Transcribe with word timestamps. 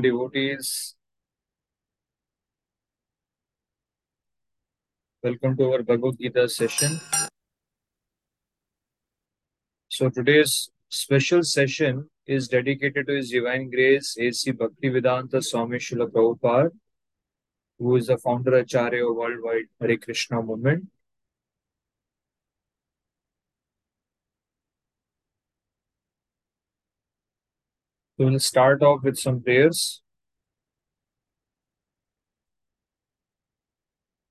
devotees. 0.00 0.94
Welcome 5.22 5.56
to 5.56 5.72
our 5.72 5.82
Bhagavad 5.82 6.18
Gita 6.18 6.48
session. 6.48 7.00
So 9.88 10.08
today's 10.10 10.70
special 10.88 11.42
session 11.42 12.08
is 12.26 12.48
dedicated 12.48 13.06
to 13.08 13.14
His 13.14 13.30
Divine 13.30 13.70
Grace 13.70 14.16
A.C. 14.18 14.52
Bhaktivedanta 14.52 15.42
Swami 15.42 15.78
Srila 15.78 16.10
Prabhupada, 16.10 16.70
who 17.78 17.96
is 17.96 18.06
the 18.06 18.18
founder 18.18 18.58
Acharya 18.58 19.06
of 19.06 19.16
Worldwide 19.16 19.64
Hare 19.80 19.96
Krishna 19.96 20.42
movement. 20.42 20.88
So 28.18 28.26
we'll 28.26 28.40
start 28.40 28.82
off 28.82 29.04
with 29.04 29.16
some 29.16 29.40
prayers. 29.40 30.02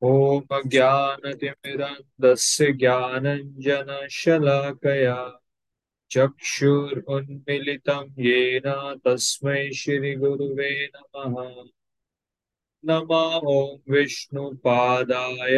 ॐ 0.02 0.41
ज्ञानतिमिरन्दस्य 0.73 2.65
ज्ञानञ्जनशलाकया 2.81 3.55
चक्षुरुन्मिलितं 6.12 8.05
येन 8.26 8.67
तस्मै 9.05 9.63
श्रीगुरुवे 9.79 10.70
नमः 10.85 11.63
नमो 12.84 13.23
ॐ 13.55 13.76
विष्णुपादाय 13.93 15.57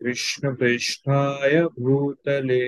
कृष्णपृष्ठाय 0.00 1.62
भूतले 1.78 2.66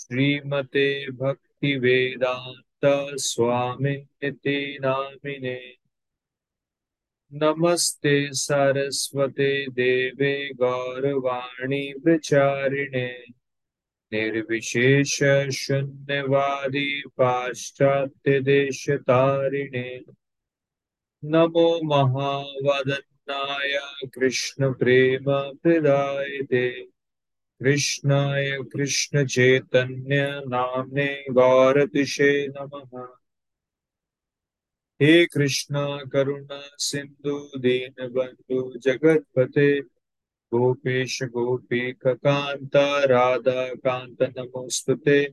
श्रीमते 0.00 0.88
भक्तिवेदान्त 1.20 2.67
स्वामिनिति 2.84 4.78
नामिने। 4.80 5.74
नमस्ते 7.32 8.28
सरस्वते 8.32 9.66
देवे 9.70 10.48
गौरवाणी 10.48 11.92
विचारिणे 11.92 13.24
निर्विशेष 14.12 15.22
शून्यवादी 15.52 17.02
पाश्चात्य 17.08 18.40
देश 18.40 18.90
तारिणे 18.90 20.00
नमो 21.24 21.80
महावदन्नाय 21.84 23.78
कृष्ण 24.14 24.72
प्रेम 24.72 25.52
प्रदायते। 25.62 26.97
कृष्णाय 27.60 28.58
कृष्णचैतन्यनाम्ने 28.72 31.24
भारतिषे 31.30 32.46
नमः। 32.46 33.06
हे 35.02 35.26
कृष्णा, 35.26 35.98
करुणा, 36.12 36.60
सिन्धु, 36.78 37.50
दीनबन्धु 37.58 38.78
जगत्पते 38.78 39.80
गोपेश, 40.52 41.22
गोपीक 41.22 42.08
कांता 42.08 43.04
राधा 43.04 43.74
कांत 43.74 44.22
नमोस्तुते 44.22 45.28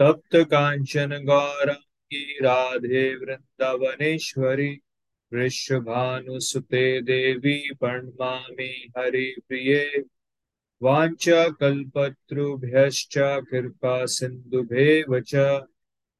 तप्त 0.00 0.36
कांचन 0.36 1.24
गौरांगी 1.24 2.38
राधे 2.42 3.16
वृंदावनेश्वरी 3.16 4.78
वृषभानुसुते 5.32 7.00
देवी 7.00 7.70
प्रणमामि 7.80 8.92
हरिप्रिये। 8.98 10.02
वाञ्छाकल्पतृभ्यश्च 10.82 13.14
कृपासिन्धुभेव 13.18 15.20
च 15.20 15.62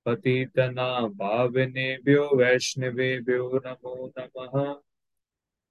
पतितनाभाविनेभ्यो 0.07 2.37
वैष्णवेभ्यो 2.37 3.63
नमो 3.67 4.13
नम। 4.19 4.77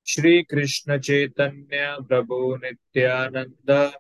श्री 0.08 0.44
कृष्ण 0.44 1.00
श्रीकृष्णचैतन्य 1.00 2.08
प्रभो 2.08 2.56
नित्यानन्द, 2.56 3.92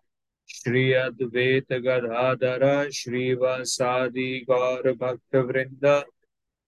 श्री 0.50 0.92
अद्वैत 0.92 1.74
गदाधर 1.74 2.90
श्रीवासादि 2.90 4.46
गौरभक्तवृन्द। 4.50 6.04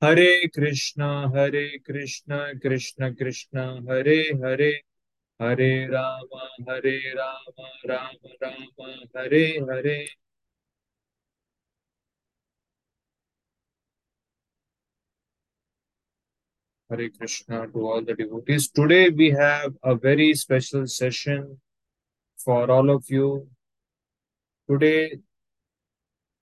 हरे 0.03 0.47
कृष्ण 0.47 1.31
हरे 1.35 1.77
Krishna 1.77 2.59
Krishna 2.59 3.13
Krishna, 3.13 3.59
Hare 3.59 4.21
Hare. 4.21 4.81
Hare 5.39 5.89
Rama, 5.89 6.49
Hare 6.67 6.99
Rama, 7.15 7.67
Rama 7.87 8.09
Rama, 8.41 8.97
Hare 9.15 9.65
Hare. 9.65 10.07
Hare 16.89 17.09
Krishna 17.11 17.67
to 17.67 17.87
all 17.87 18.01
the 18.01 18.15
devotees. 18.15 18.69
Today 18.69 19.09
we 19.09 19.29
have 19.29 19.71
a 19.81 19.95
very 19.95 20.33
special 20.33 20.85
session 20.87 21.61
for 22.37 22.69
all 22.69 22.89
of 22.89 23.05
you. 23.07 23.47
Today 24.69 25.19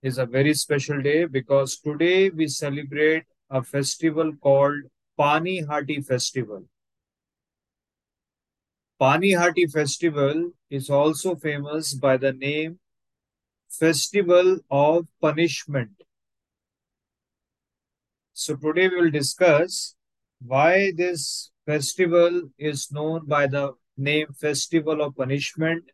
is 0.02 0.18
a 0.18 0.26
very 0.26 0.54
special 0.54 1.00
day 1.00 1.26
because 1.26 1.78
today 1.78 2.30
we 2.30 2.48
celebrate 2.48 3.26
a 3.48 3.62
festival 3.62 4.32
called 4.42 4.82
Panihati 5.16 6.04
Festival. 6.04 6.64
Panihati 9.00 9.70
Festival 9.70 10.50
is 10.70 10.90
also 10.90 11.36
famous 11.36 11.94
by 11.94 12.16
the 12.16 12.32
name 12.32 12.80
Festival 13.70 14.58
of 14.70 15.06
Punishment. 15.20 15.90
So 18.32 18.56
today 18.56 18.88
we 18.88 19.02
will 19.02 19.10
discuss 19.10 19.94
why 20.44 20.92
this 20.96 21.50
festival 21.66 22.50
is 22.58 22.90
known 22.90 23.26
by 23.26 23.46
the 23.46 23.74
name 23.96 24.28
Festival 24.32 25.02
of 25.02 25.16
Punishment. 25.16 25.84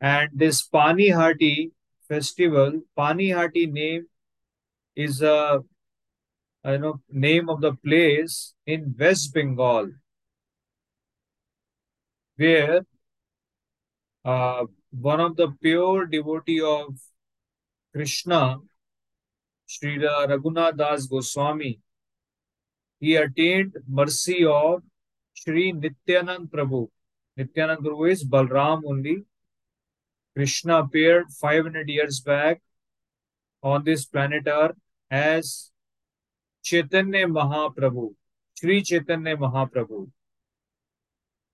And 0.00 0.30
this 0.32 0.68
Panihati 0.68 1.70
festival, 2.08 2.82
Panihati 2.96 3.72
name 3.72 4.06
is 4.94 5.22
a 5.22 5.64
you 6.64 6.78
know 6.78 7.00
name 7.10 7.48
of 7.48 7.60
the 7.60 7.74
place 7.74 8.54
in 8.66 8.94
West 8.98 9.32
Bengal, 9.32 9.92
where 12.36 12.82
uh, 14.24 14.66
one 14.90 15.20
of 15.20 15.36
the 15.36 15.48
pure 15.60 16.06
devotee 16.06 16.60
of 16.60 16.98
Krishna, 17.94 18.58
Sri 19.66 19.98
Raghunath 19.98 20.76
Das 20.76 21.06
Goswami, 21.06 21.80
he 23.00 23.16
attained 23.16 23.74
mercy 23.88 24.44
of 24.44 24.82
Sri 25.34 25.72
Nityanand 25.72 26.50
Prabhu. 26.50 26.88
Nityanand 27.38 27.78
Prabhu 27.78 28.10
is 28.10 28.24
Balram 28.24 28.82
only. 28.86 29.24
Krishna 30.34 30.78
appeared 30.80 31.30
500 31.30 31.88
years 31.88 32.20
back 32.20 32.60
on 33.62 33.84
this 33.84 34.04
planet 34.04 34.44
Earth 34.46 34.76
as 35.10 35.70
Chaitanya 36.62 37.26
Mahaprabhu, 37.26 38.14
Sri 38.54 38.82
Chaitanya 38.82 39.36
Mahaprabhu. 39.36 40.10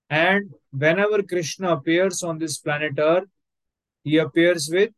And 0.09 0.51
whenever 0.71 1.23
Krishna 1.23 1.73
appears 1.73 2.23
on 2.23 2.37
this 2.37 2.57
planet 2.57 2.93
Earth, 2.97 3.29
he 4.03 4.17
appears 4.17 4.69
with 4.71 4.91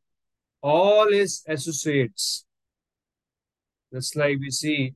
all 0.62 1.12
his 1.12 1.44
associates. 1.48 2.46
Just 3.94 4.16
like 4.16 4.40
we 4.40 4.50
see 4.52 4.94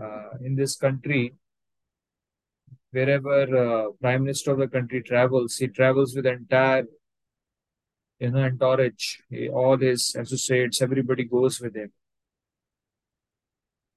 uh, 0.00 0.30
in 0.42 0.54
this 0.56 0.76
country, 0.76 1.34
wherever 2.90 3.42
uh, 3.42 3.90
Prime 4.00 4.22
Minister 4.24 4.52
of 4.52 4.58
the 4.58 4.68
country 4.68 5.02
travels, 5.02 5.56
he 5.56 5.66
travels 5.68 6.14
with 6.14 6.26
entire, 6.26 6.84
you 8.20 8.30
know, 8.30 8.44
entourage, 8.44 9.16
all 9.52 9.76
his 9.76 10.14
associates, 10.14 10.80
everybody 10.80 11.24
goes 11.24 11.60
with 11.60 11.74
him. 11.74 11.92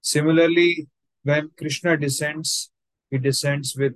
Similarly, 0.02 0.88
when 1.24 1.52
Krishna 1.58 1.98
descends, 1.98 2.72
he 3.10 3.18
descends 3.18 3.76
with 3.76 3.94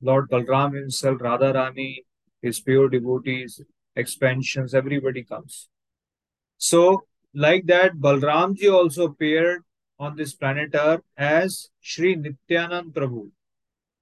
Lord 0.00 0.30
Balram 0.30 0.74
himself, 0.74 1.18
Radharani, 1.18 2.04
his 2.40 2.60
pure 2.60 2.88
devotees, 2.88 3.60
expansions, 3.96 4.74
everybody 4.74 5.24
comes. 5.24 5.68
So, 6.56 7.04
like 7.34 7.66
that, 7.66 7.94
Balramji 7.94 8.72
also 8.72 9.04
appeared 9.06 9.62
on 9.98 10.16
this 10.16 10.34
planet 10.34 10.70
Earth 10.74 11.02
as 11.16 11.68
Sri 11.80 12.16
Nityanand 12.16 12.92
Prabhu. 12.92 13.30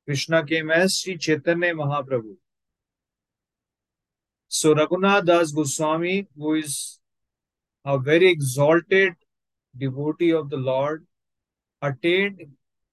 Krishna 0.04 0.44
came 0.44 0.70
as 0.70 0.98
Sri 0.98 1.16
Chaitanya 1.16 1.75
Mahaprabhu. 1.75 2.37
So 4.49 4.75
Raghunath 4.75 5.26
Das 5.26 5.50
Goswami, 5.50 6.28
who 6.37 6.54
is 6.54 7.00
a 7.84 7.99
very 7.99 8.28
exalted 8.28 9.14
devotee 9.76 10.32
of 10.32 10.50
the 10.50 10.56
Lord, 10.56 11.06
attained 11.82 12.40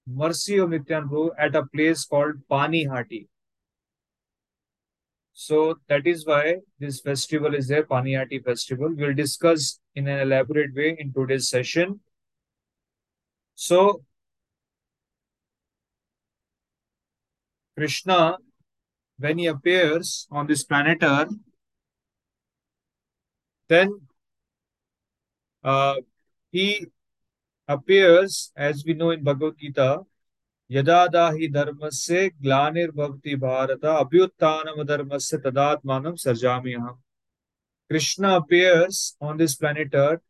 Mercy 0.06 0.58
of 0.58 0.70
Nityanand 0.70 1.08
Prabhu 1.08 1.30
at 1.38 1.56
a 1.56 1.66
place 1.66 2.04
called 2.04 2.36
Panihati. 2.50 3.26
So 5.32 5.80
that 5.88 6.06
is 6.06 6.26
why 6.26 6.58
this 6.78 7.00
festival 7.00 7.54
is 7.54 7.68
there, 7.68 7.82
Panihati 7.82 8.44
festival. 8.44 8.94
We'll 8.94 9.14
discuss 9.14 9.80
in 9.94 10.06
an 10.06 10.20
elaborate 10.20 10.74
way 10.74 10.96
in 10.98 11.12
today's 11.12 11.48
session. 11.48 12.00
So 13.54 14.04
Krishna, 17.76 18.36
when 19.18 19.38
he 19.38 19.46
appears 19.46 20.28
on 20.30 20.46
this 20.46 20.62
planet 20.64 20.98
Earth, 21.02 21.32
then 23.68 24.00
uh, 25.64 25.96
he 26.52 26.86
appears, 27.66 28.52
as 28.56 28.84
we 28.84 28.94
know 28.94 29.10
in 29.10 29.22
Bhagavad 29.22 29.58
Gita, 29.58 30.00
Yada 30.68 31.08
hi 31.10 31.48
dharmasya 31.48 32.30
glanir 32.42 32.90
bharata 32.90 34.02
abhyuttanam 34.02 34.78
dharmasya 34.86 35.38
tadatmanam 35.42 36.14
sarjamyaham. 36.16 36.96
Krishna 37.90 38.36
appears 38.36 39.14
on 39.20 39.36
this 39.36 39.54
planet 39.56 39.88
Earth 39.92 40.22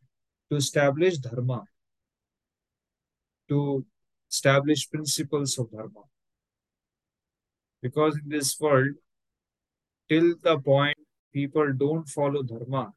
to 0.50 0.56
establish 0.56 1.18
dharma, 1.18 1.64
to 3.48 3.86
establish 4.28 4.90
principles 4.90 5.56
of 5.56 5.70
dharma. 5.70 6.02
Because 7.80 8.16
in 8.16 8.28
this 8.28 8.58
world, 8.58 8.94
till 10.08 10.34
the 10.42 10.58
point 10.58 10.98
people 11.32 11.72
don't 11.72 12.08
follow 12.08 12.42
dharma, 12.42 12.92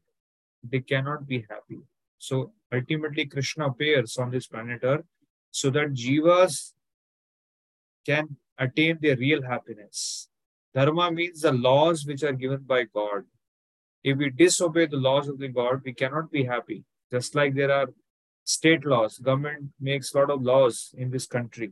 they 0.64 0.80
cannot 0.80 1.28
be 1.28 1.46
happy. 1.48 1.82
So 2.18 2.52
ultimately, 2.74 3.26
Krishna 3.26 3.68
appears 3.68 4.18
on 4.18 4.32
this 4.32 4.48
planet 4.48 4.82
Earth 4.84 5.06
so 5.52 5.70
that 5.72 5.94
jivas 5.94 6.74
can 8.06 8.38
attain 8.58 8.98
their 9.02 9.18
real 9.18 9.44
happiness. 9.44 10.30
Dharma 10.74 11.12
means 11.12 11.42
the 11.42 11.52
laws 11.52 12.06
which 12.06 12.24
are 12.24 12.34
given 12.34 12.64
by 12.66 12.84
God. 12.84 13.24
If 14.04 14.18
we 14.18 14.30
disobey 14.30 14.86
the 14.88 14.98
laws 14.98 15.28
of 15.28 15.40
the 15.40 15.48
God, 15.48 15.82
we 15.84 15.94
cannot 15.94 16.32
be 16.32 16.44
happy. 16.44 16.84
Just 17.12 17.36
like 17.36 17.56
there 17.56 17.72
are 17.72 17.88
state 18.44 18.86
laws, 18.86 19.18
government 19.18 19.72
makes 19.80 20.14
a 20.14 20.20
lot 20.20 20.30
of 20.30 20.42
laws 20.42 20.94
in 20.98 21.12
this 21.12 21.26
country. 21.26 21.72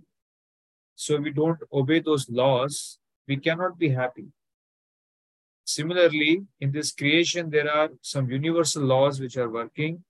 So 0.95 1.15
if 1.15 1.21
we 1.21 1.31
don't 1.31 1.59
obey 1.71 1.99
those 1.99 2.29
laws, 2.29 2.99
we 3.27 3.37
cannot 3.37 3.77
be 3.77 3.89
happy. 3.89 4.27
Similarly, 5.65 6.43
in 6.59 6.71
this 6.71 6.91
creation, 6.91 7.49
there 7.49 7.69
are 7.71 7.89
some 8.01 8.29
universal 8.29 8.83
laws 8.83 9.19
which 9.19 9.37
are 9.37 9.49
working. 9.49 10.03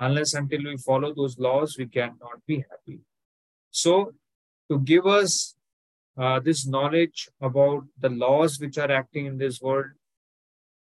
Unless 0.00 0.34
until 0.34 0.64
we 0.64 0.76
follow 0.76 1.14
those 1.14 1.38
laws, 1.38 1.76
we 1.78 1.86
cannot 1.86 2.44
be 2.46 2.64
happy. 2.70 3.00
So, 3.70 4.12
to 4.70 4.78
give 4.78 5.06
us 5.06 5.54
uh, 6.16 6.40
this 6.40 6.66
knowledge 6.66 7.28
about 7.40 7.84
the 7.98 8.08
laws 8.08 8.58
which 8.60 8.78
are 8.78 8.90
acting 8.90 9.26
in 9.26 9.38
this 9.38 9.60
world 9.60 9.92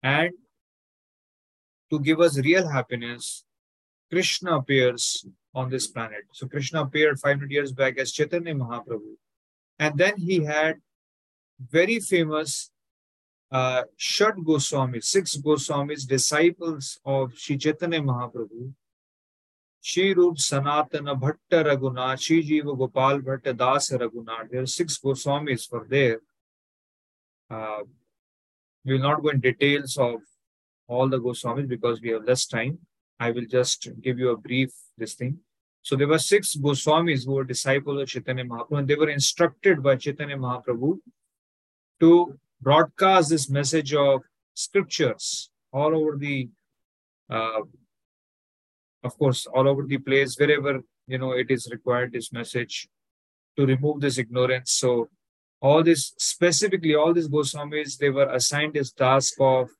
and 0.02 0.32
to 1.90 2.00
give 2.00 2.20
us 2.20 2.38
real 2.38 2.68
happiness, 2.68 3.44
Krishna 4.10 4.56
appears 4.56 5.24
on 5.54 5.70
this 5.70 5.86
planet. 5.86 6.24
So 6.32 6.46
Krishna 6.46 6.82
appeared 6.82 7.18
500 7.20 7.50
years 7.50 7.72
back 7.72 7.98
as 7.98 8.12
Chaitanya 8.12 8.54
Mahaprabhu. 8.54 9.14
And 9.78 9.98
then 9.98 10.16
he 10.16 10.44
had 10.44 10.76
very 11.60 12.00
famous 12.00 12.70
uh, 13.50 13.82
Shad 13.96 14.34
Goswamis, 14.36 15.04
six 15.04 15.36
Goswamis, 15.36 16.06
disciples 16.06 16.98
of 17.04 17.32
Sri 17.36 17.58
Chaitanya 17.58 18.00
Mahaprabhu. 18.00 18.72
Shri 19.84 20.14
Rup 20.14 20.36
Sanatana 20.36 21.18
Bhatta 21.18 21.64
Raghunath, 21.64 22.22
Shri 22.22 22.42
Jiva 22.42 22.78
Gopal 22.78 23.18
Bhatta 23.18 23.52
Das 23.52 23.90
Raghunath. 23.90 24.48
There 24.50 24.62
are 24.62 24.66
six 24.66 24.96
Goswamis 24.98 25.68
for 25.68 25.84
there. 25.90 26.20
Uh, 27.50 27.80
we 28.84 28.94
will 28.94 29.02
not 29.02 29.22
go 29.22 29.30
in 29.30 29.40
details 29.40 29.96
of 29.96 30.20
all 30.86 31.08
the 31.08 31.18
Goswamis 31.18 31.66
because 31.66 32.00
we 32.00 32.10
have 32.10 32.24
less 32.24 32.46
time. 32.46 32.78
I 33.18 33.32
will 33.32 33.44
just 33.44 33.88
give 34.00 34.20
you 34.20 34.30
a 34.30 34.36
brief 34.36 34.70
this 34.96 35.14
thing. 35.14 35.38
So 35.82 35.96
there 35.96 36.06
were 36.06 36.18
six 36.18 36.54
Goswamis 36.54 37.26
who 37.26 37.32
were 37.32 37.44
disciples 37.44 38.02
of 38.02 38.08
Chaitanya 38.08 38.44
Mahaprabhu 38.44 38.78
and 38.78 38.88
they 38.88 38.94
were 38.94 39.10
instructed 39.10 39.82
by 39.82 39.96
Chaitanya 39.96 40.36
Mahaprabhu 40.36 40.98
to 41.98 42.38
broadcast 42.60 43.30
this 43.30 43.50
message 43.50 43.94
of 43.94 44.22
scriptures 44.54 45.50
all 45.72 45.96
over 45.96 46.16
the, 46.16 46.48
uh, 47.28 47.62
of 49.02 49.18
course, 49.18 49.46
all 49.46 49.68
over 49.68 49.84
the 49.84 49.98
place, 49.98 50.36
wherever, 50.38 50.80
you 51.06 51.18
know, 51.18 51.32
it 51.32 51.50
is 51.50 51.68
required, 51.70 52.12
this 52.12 52.32
message 52.32 52.88
to 53.56 53.66
remove 53.66 54.00
this 54.00 54.18
ignorance. 54.18 54.72
So 54.72 55.08
all 55.60 55.82
this, 55.82 56.14
specifically 56.18 56.94
all 56.94 57.12
these 57.12 57.28
Goswamis, 57.28 57.98
they 57.98 58.10
were 58.10 58.28
assigned 58.32 58.74
this 58.74 58.92
task 58.92 59.34
of 59.40 59.70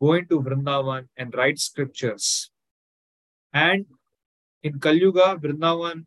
going 0.00 0.26
to 0.28 0.40
Vrindavan 0.40 1.08
and 1.16 1.34
write 1.34 1.58
scriptures. 1.58 2.50
And 3.52 3.86
in 4.62 4.78
Kalyuga, 4.78 5.40
Vrindavan 5.40 6.06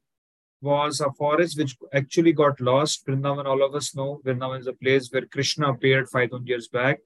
was 0.61 0.99
a 0.99 1.11
forest 1.11 1.57
which 1.57 1.75
actually 1.93 2.33
got 2.33 2.59
lost. 2.59 3.05
Vrindavan, 3.05 3.45
all 3.45 3.63
of 3.63 3.75
us 3.75 3.95
know, 3.95 4.21
Vrindavan 4.25 4.61
is 4.61 4.67
a 4.67 4.73
place 4.73 5.09
where 5.11 5.25
Krishna 5.25 5.71
appeared 5.71 6.09
5,000 6.09 6.47
years 6.47 6.67
back. 6.67 6.99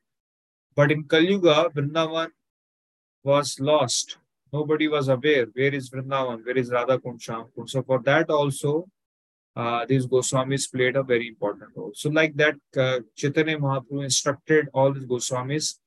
But 0.75 0.91
in 0.91 1.03
Kalyuga, 1.03 1.73
Vrindavan 1.73 2.29
was 3.23 3.59
lost. 3.59 4.17
Nobody 4.51 4.87
was 4.87 5.07
aware 5.07 5.45
where 5.53 5.73
is 5.73 5.89
Vrindavan, 5.89 6.45
where 6.45 6.57
is 6.57 6.71
Radha 6.71 6.99
Kund, 6.99 7.21
Kund. 7.25 7.69
So 7.69 7.83
for 7.83 7.99
that 8.03 8.29
also, 8.29 8.87
uh, 9.55 9.85
these 9.85 10.07
Goswamis 10.07 10.71
played 10.71 10.95
a 10.95 11.03
very 11.03 11.27
important 11.27 11.71
role. 11.75 11.91
So 11.93 12.09
like 12.09 12.35
that, 12.35 12.55
uh, 12.77 12.99
Chaitanya 13.15 13.57
Mahaprabhu 13.57 14.03
instructed 14.03 14.67
all 14.73 14.93
these 14.93 15.05
Goswamis 15.05 15.77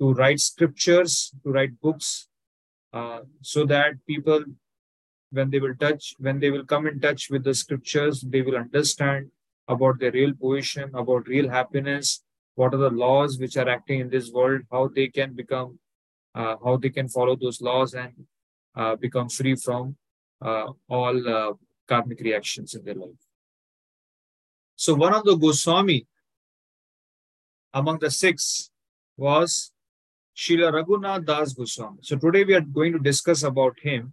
to 0.00 0.12
write 0.12 0.40
scriptures, 0.40 1.32
to 1.44 1.50
write 1.50 1.80
books, 1.80 2.28
uh, 2.92 3.20
so 3.40 3.64
that 3.66 3.94
people 4.06 4.44
when 5.34 5.50
they 5.50 5.58
will 5.58 5.74
touch, 5.74 6.14
when 6.18 6.38
they 6.38 6.50
will 6.50 6.64
come 6.64 6.86
in 6.86 7.00
touch 7.00 7.28
with 7.28 7.42
the 7.42 7.54
scriptures, 7.54 8.20
they 8.20 8.42
will 8.42 8.56
understand 8.56 9.30
about 9.66 9.98
their 9.98 10.12
real 10.12 10.32
position, 10.32 10.90
about 10.94 11.26
real 11.26 11.48
happiness, 11.48 12.22
what 12.54 12.72
are 12.72 12.78
the 12.78 12.90
laws 12.90 13.38
which 13.38 13.56
are 13.56 13.68
acting 13.68 14.00
in 14.00 14.08
this 14.10 14.30
world, 14.30 14.62
how 14.70 14.88
they 14.94 15.08
can 15.08 15.34
become, 15.34 15.78
uh, 16.34 16.56
how 16.62 16.76
they 16.76 16.90
can 16.90 17.08
follow 17.08 17.36
those 17.36 17.60
laws 17.60 17.94
and 17.94 18.12
uh, 18.76 18.96
become 18.96 19.28
free 19.28 19.54
from 19.54 19.96
uh, 20.42 20.66
all 20.88 21.28
uh, 21.28 21.52
karmic 21.88 22.20
reactions 22.20 22.74
in 22.74 22.84
their 22.84 22.94
life. 22.94 23.22
So 24.76 24.94
one 24.94 25.14
of 25.14 25.24
the 25.24 25.36
Goswami 25.36 26.06
among 27.72 27.98
the 27.98 28.10
six 28.10 28.70
was 29.16 29.72
Srila 30.36 30.72
Raghunath 30.72 31.24
Das 31.24 31.52
Goswami. 31.52 31.98
So 32.02 32.16
today 32.16 32.44
we 32.44 32.54
are 32.54 32.60
going 32.60 32.92
to 32.92 32.98
discuss 32.98 33.42
about 33.44 33.78
him 33.80 34.12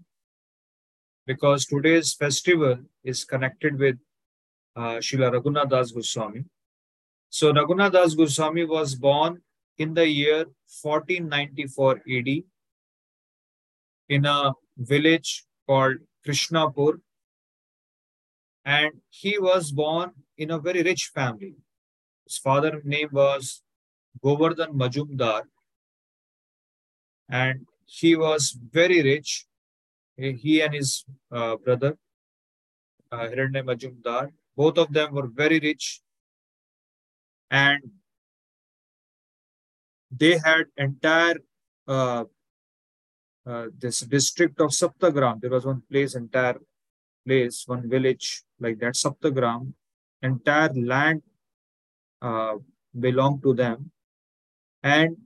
because 1.26 1.66
today's 1.66 2.14
festival 2.14 2.78
is 3.04 3.24
connected 3.24 3.80
with 3.80 3.98
uh, 4.76 4.98
Srila 4.98 5.34
Raghunath 5.34 5.70
Das 5.70 5.92
Goswami. 5.92 6.46
So 7.30 7.52
Raghunath 7.52 7.94
Das 7.94 8.14
Goswami 8.14 8.66
was 8.66 8.94
born 8.94 9.42
in 9.78 9.94
the 9.94 10.08
year 10.08 10.46
1494 10.82 12.02
AD 12.18 12.44
in 14.10 14.26
a 14.26 14.54
village 14.78 15.46
called 15.68 15.98
Krishnapur. 16.26 17.00
And 18.66 18.92
he 19.10 19.40
was 19.40 19.72
born 19.72 20.12
in 20.38 20.52
a 20.52 20.60
very 20.60 20.84
rich 20.84 21.12
family. 21.14 21.56
His 22.26 22.38
father's 22.38 22.84
name 22.86 23.10
was 23.12 23.64
Govardhan 24.24 24.74
Majumdar. 24.74 25.44
And 27.30 27.66
he 27.86 28.16
was 28.16 28.58
very 28.72 29.02
rich. 29.02 29.46
He 30.18 30.62
and 30.62 30.74
his 30.74 31.06
uh, 31.32 31.56
brother, 31.56 31.98
uh, 33.12 33.28
Hiranya 33.30 33.64
Majumdar, 33.64 34.30
both 34.56 34.78
of 34.78 34.94
them 34.94 35.14
were 35.14 35.28
very 35.28 35.60
rich. 35.60 36.02
And 37.50 37.82
they 40.12 40.38
had 40.38 40.66
entire 40.78 41.38
uh, 41.88 42.26
uh, 43.46 43.68
this 43.78 44.02
district 44.02 44.60
of 44.60 44.70
Saptagram. 44.70 45.42
There 45.42 45.50
was 45.50 45.66
one 45.66 45.82
place, 45.90 46.16
entire 46.16 46.60
place, 47.26 47.64
one 47.66 47.90
village 47.90 48.44
like 48.60 48.80
that, 48.80 48.94
Saptagram. 48.94 49.74
Entire 50.22 50.74
land 50.74 51.24
uh, 52.22 52.56
belonged 53.00 53.42
to 53.44 53.54
them. 53.54 53.92
And 54.84 55.18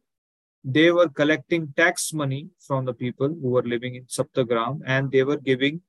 they 0.64 0.92
were 0.92 1.10
collecting 1.10 1.74
tax 1.76 2.14
money 2.14 2.50
from 2.60 2.86
the 2.86 2.94
people 2.94 3.28
who 3.28 3.50
were 3.50 3.64
living 3.64 3.96
in 3.96 4.06
Saptagram 4.06 4.80
and 4.86 5.12
they 5.12 5.24
were 5.24 5.38
giving 5.38 5.82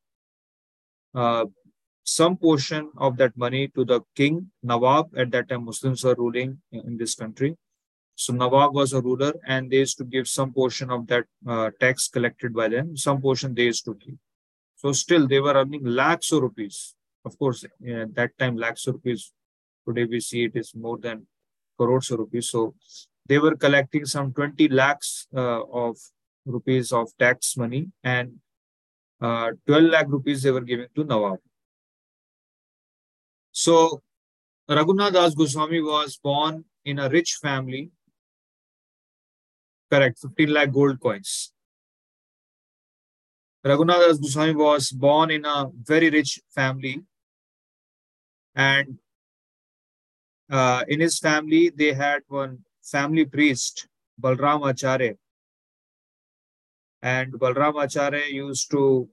uh, 1.15 1.47
some 2.05 2.37
portion 2.37 2.91
of 2.99 3.17
that 3.17 3.37
money 3.37 3.69
to 3.69 3.85
the 3.85 4.01
king, 4.15 4.51
Nawab. 4.63 5.17
At 5.17 5.31
that 5.33 5.49
time, 5.49 5.65
Muslims 5.65 6.05
were 6.05 6.15
ruling 6.15 6.59
in 6.73 6.97
this 6.97 7.15
country. 7.15 7.57
So 8.17 8.33
Nawab 8.33 8.75
was 8.75 8.95
a 8.95 9.01
ruler 9.01 9.35
and 9.47 9.71
they 9.71 9.77
used 9.77 9.99
to 9.99 10.05
give 10.05 10.27
some 10.27 10.53
portion 10.53 10.91
of 10.91 11.07
that 11.09 11.27
uh, 11.47 11.71
tax 11.79 12.09
collected 12.09 12.55
by 12.55 12.69
them, 12.69 12.97
some 12.97 13.21
portion 13.21 13.55
they 13.55 13.65
used 13.65 13.85
to 13.85 13.95
keep. 13.95 14.17
So 14.77 14.93
still 14.93 15.29
they 15.29 15.39
were 15.39 15.53
earning 15.53 15.85
lakhs 15.85 16.33
of 16.33 16.43
rupees. 16.43 16.95
Of 17.27 17.39
course, 17.39 17.65
at 17.65 18.15
that 18.15 18.39
time, 18.39 18.57
lakhs 18.57 18.87
of 18.87 18.95
rupees. 18.95 19.33
Today 19.87 20.05
we 20.05 20.21
see 20.21 20.45
it 20.45 20.57
is 20.57 20.75
more 20.75 20.97
than 20.97 21.27
crores 21.79 22.11
of 22.11 22.21
rupees. 22.21 22.49
So 22.49 22.75
they 23.27 23.39
were 23.39 23.55
collecting 23.55 24.07
some 24.07 24.33
20 24.33 24.69
lakhs 24.69 25.29
uh, 25.37 25.63
of 25.65 25.99
rupees 26.47 26.93
of 26.93 27.11
tax 27.19 27.57
money 27.57 27.91
and 28.03 28.37
uh, 29.21 29.51
12 29.67 29.85
lakh 29.85 30.09
rupees 30.09 30.43
they 30.43 30.51
were 30.51 30.63
giving 30.63 30.87
to 30.95 31.05
Nawab. 31.05 31.39
So 33.53 34.03
Raghunath 34.69 35.13
Das 35.13 35.35
Goswami 35.35 35.81
was 35.81 36.17
born 36.17 36.65
in 36.85 36.99
a 36.99 37.09
rich 37.09 37.39
family. 37.43 37.91
Correct, 39.91 40.19
15 40.19 40.53
lakh 40.53 40.73
gold 40.73 41.01
coins. 41.01 41.53
Raghunath 43.65 44.01
Das 44.07 44.19
Goswami 44.19 44.55
was 44.55 44.91
born 44.91 45.31
in 45.31 45.45
a 45.45 45.69
very 45.83 46.09
rich 46.11 46.41
family. 46.55 47.03
And 48.55 48.99
uh, 50.51 50.85
in 50.89 51.01
his 51.01 51.19
family, 51.19 51.71
they 51.71 51.93
had 51.93 52.23
one 52.29 52.65
family 52.83 53.25
priest, 53.25 53.89
Balram 54.21 54.71
Acharya. 54.71 55.15
And 57.03 57.33
Balram 57.33 57.83
Acharya 57.83 58.27
used 58.29 58.71
to 58.71 59.09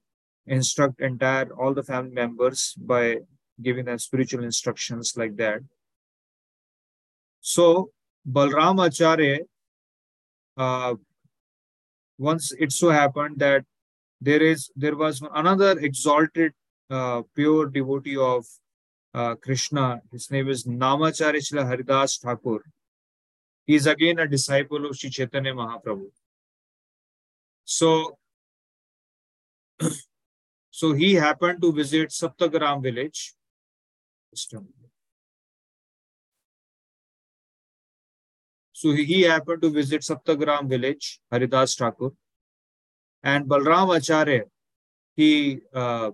instruct 0.45 1.01
entire 1.01 1.49
all 1.53 1.73
the 1.73 1.83
family 1.83 2.11
members 2.11 2.75
by 2.77 3.17
giving 3.61 3.85
them 3.85 3.97
spiritual 3.97 4.43
instructions 4.43 5.13
like 5.17 5.35
that. 5.37 5.61
So 7.41 7.91
Balram 8.27 8.85
Acharya, 8.85 9.39
uh, 10.57 10.95
once 12.17 12.51
it 12.59 12.71
so 12.71 12.89
happened 12.89 13.39
that 13.39 13.65
there 14.21 14.41
is 14.41 14.71
there 14.75 14.95
was 14.95 15.21
another 15.33 15.77
exalted 15.79 16.53
uh, 16.89 17.21
pure 17.35 17.67
devotee 17.67 18.17
of 18.17 18.45
uh, 19.13 19.35
Krishna. 19.35 20.01
His 20.11 20.31
name 20.31 20.49
is 20.49 20.65
Namacharya 20.65 21.67
Haridas 21.67 22.17
Thakur. 22.17 22.63
He 23.65 23.75
is 23.75 23.87
again 23.87 24.19
a 24.19 24.27
disciple 24.27 24.85
of 24.85 24.97
Sri 24.97 25.09
Chaitanya 25.09 25.53
Mahaprabhu. 25.53 26.07
So, 27.65 28.17
so 30.71 30.93
he 30.93 31.13
happened 31.13 31.61
to 31.61 31.71
visit 31.71 32.09
Saptagram 32.09 32.83
village 32.83 33.33
So 38.73 38.91
he 38.91 39.21
happened 39.21 39.61
to 39.61 39.69
visit 39.69 40.01
Saptagram 40.01 40.67
village, 40.67 41.19
Haridas 41.31 41.75
Thakur, 41.75 42.09
and 43.23 43.45
Balram 43.45 43.95
Acharya, 43.95 44.43
he 45.15 45.59
uh, 45.73 46.11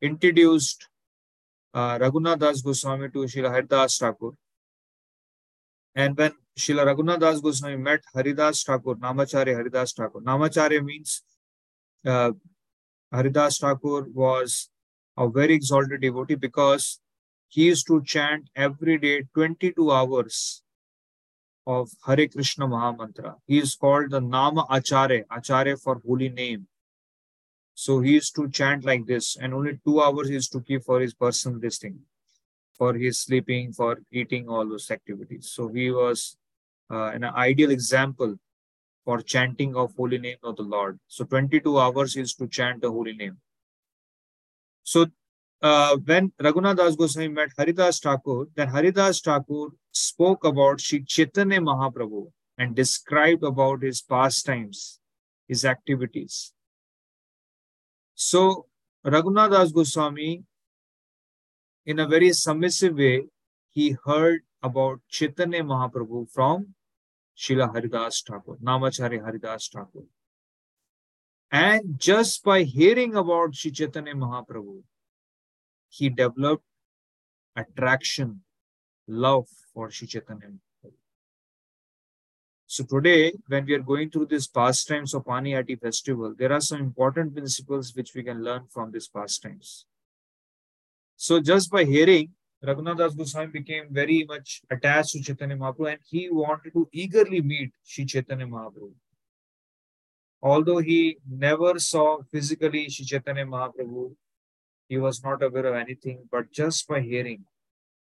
introduced 0.00 0.88
uh, 1.74 1.98
Raghunath 1.98 2.38
Das 2.38 2.62
Goswami 2.62 3.08
to 3.10 3.24
Srila 3.24 3.50
Haridas 3.50 3.98
Thakur. 3.98 4.32
And 5.96 6.16
when 6.16 6.32
Srila 6.56 6.86
Raghunath 6.86 7.20
Das 7.20 7.40
Goswami 7.40 7.76
met 7.76 8.02
Haridas 8.14 8.62
Thakur, 8.62 8.94
Namacharya 8.94 9.54
Haridas 9.54 9.92
Thakur, 9.92 10.20
Namacharya 10.20 10.82
means 10.82 11.22
uh, 12.06 12.30
Haridas 13.12 13.58
Thakur 13.58 14.06
was 14.14 14.70
a 15.16 15.28
very 15.28 15.54
exalted 15.54 16.00
devotee 16.00 16.36
because 16.36 17.00
he 17.48 17.66
used 17.66 17.86
to 17.88 18.02
chant 18.04 18.48
every 18.56 18.98
day 18.98 19.24
22 19.34 19.90
hours 19.90 20.63
of 21.66 21.90
Hare 22.06 22.28
Krishna 22.28 22.66
Mahamantra. 22.66 23.36
He 23.46 23.58
is 23.58 23.74
called 23.74 24.10
the 24.10 24.20
Nama 24.20 24.66
Acharya, 24.70 25.24
Acharya 25.30 25.76
for 25.76 26.00
holy 26.06 26.28
name. 26.28 26.66
So 27.74 28.00
he 28.00 28.12
used 28.12 28.34
to 28.36 28.48
chant 28.48 28.84
like 28.84 29.06
this, 29.06 29.36
and 29.36 29.52
only 29.52 29.80
two 29.84 30.00
hours 30.00 30.28
he 30.28 30.34
used 30.34 30.52
to 30.52 30.60
keep 30.60 30.84
for 30.84 31.00
his 31.00 31.14
personal 31.14 31.58
listing, 31.58 31.98
for 32.72 32.94
his 32.94 33.18
sleeping, 33.20 33.72
for 33.72 33.98
eating, 34.12 34.48
all 34.48 34.68
those 34.68 34.90
activities. 34.90 35.50
So 35.50 35.68
he 35.68 35.90
was 35.90 36.36
uh, 36.90 37.10
an 37.14 37.24
ideal 37.24 37.70
example 37.70 38.36
for 39.04 39.20
chanting 39.20 39.74
of 39.76 39.94
holy 39.96 40.18
name 40.18 40.38
of 40.42 40.56
the 40.56 40.62
Lord. 40.62 40.98
So 41.08 41.24
22 41.24 41.78
hours 41.78 42.14
he 42.14 42.20
used 42.20 42.38
to 42.38 42.46
chant 42.46 42.82
the 42.82 42.90
holy 42.90 43.12
name. 43.12 43.38
So 44.82 45.06
uh, 45.64 45.96
when 46.04 46.30
Raghunath 46.38 46.76
Das 46.76 46.94
Goswami 46.94 47.28
met 47.28 47.48
Haridas 47.56 47.98
Thakur, 47.98 48.48
then 48.54 48.68
Haridas 48.68 49.20
Thakur 49.22 49.68
spoke 49.92 50.44
about 50.44 50.78
Sri 50.78 51.02
Chaitanya 51.02 51.58
Mahaprabhu 51.58 52.30
and 52.58 52.76
described 52.76 53.42
about 53.42 53.82
his 53.82 54.02
pastimes, 54.02 55.00
his 55.48 55.64
activities. 55.64 56.52
So 58.14 58.66
Raghunath 59.06 59.52
Das 59.52 59.72
Goswami, 59.72 60.44
in 61.86 61.98
a 61.98 62.06
very 62.06 62.32
submissive 62.34 62.96
way, 62.96 63.24
he 63.70 63.96
heard 64.04 64.42
about 64.62 65.00
Chaitanya 65.08 65.64
Mahaprabhu 65.64 66.30
from 66.30 66.74
Srila 67.38 67.72
Haridas 67.72 68.22
Thakur, 68.22 68.56
Namacharya 68.62 69.24
Haridas 69.24 69.70
Thakur. 69.72 70.04
And 71.50 71.98
just 71.98 72.44
by 72.44 72.64
hearing 72.64 73.14
about 73.16 73.54
Sri 73.54 73.70
Chaitanya 73.70 74.14
Mahaprabhu, 74.14 74.82
he 75.96 76.08
developed 76.08 76.64
attraction, 77.56 78.40
love 79.06 79.46
for 79.72 79.90
Sri 79.90 80.08
Chaitanya. 80.08 80.48
Mahaprabhu. 80.48 80.92
So 82.66 82.84
today, 82.84 83.32
when 83.46 83.64
we 83.66 83.74
are 83.74 83.86
going 83.90 84.10
through 84.10 84.26
this 84.26 84.48
pastimes 84.48 85.14
of 85.14 85.24
Panihati 85.24 85.80
festival, 85.80 86.34
there 86.36 86.52
are 86.52 86.60
some 86.60 86.80
important 86.80 87.32
principles 87.34 87.94
which 87.94 88.12
we 88.14 88.24
can 88.24 88.42
learn 88.42 88.64
from 88.70 88.90
these 88.90 89.06
pastimes. 89.06 89.86
So 91.16 91.40
just 91.40 91.70
by 91.70 91.84
hearing, 91.84 92.32
Raghunath 92.64 92.98
Das 92.98 93.14
Goswami 93.14 93.52
became 93.52 93.86
very 93.90 94.24
much 94.24 94.62
attached 94.70 95.12
to 95.12 95.22
Chaitanya 95.22 95.56
Mahaprabhu 95.56 95.92
and 95.92 96.00
he 96.10 96.28
wanted 96.30 96.72
to 96.72 96.88
eagerly 96.92 97.40
meet 97.40 97.72
Sri 97.84 98.04
Chaitanya 98.04 98.46
Mahaprabhu. 98.46 98.92
Although 100.42 100.78
he 100.78 101.18
never 101.30 101.78
saw 101.78 102.22
physically 102.32 102.88
Sri 102.88 103.04
Chaitanya 103.04 103.46
Mahaprabhu, 103.46 104.16
he 104.88 104.98
was 104.98 105.22
not 105.22 105.42
aware 105.42 105.66
of 105.66 105.74
anything, 105.74 106.28
but 106.30 106.52
just 106.52 106.86
by 106.86 107.00
hearing. 107.00 107.44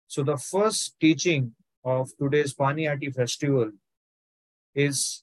So 0.08 0.22
the 0.22 0.36
first 0.36 0.98
teaching 1.00 1.54
of 1.84 2.10
today's 2.18 2.54
Panihati 2.54 3.14
festival 3.14 3.72
is 4.74 5.22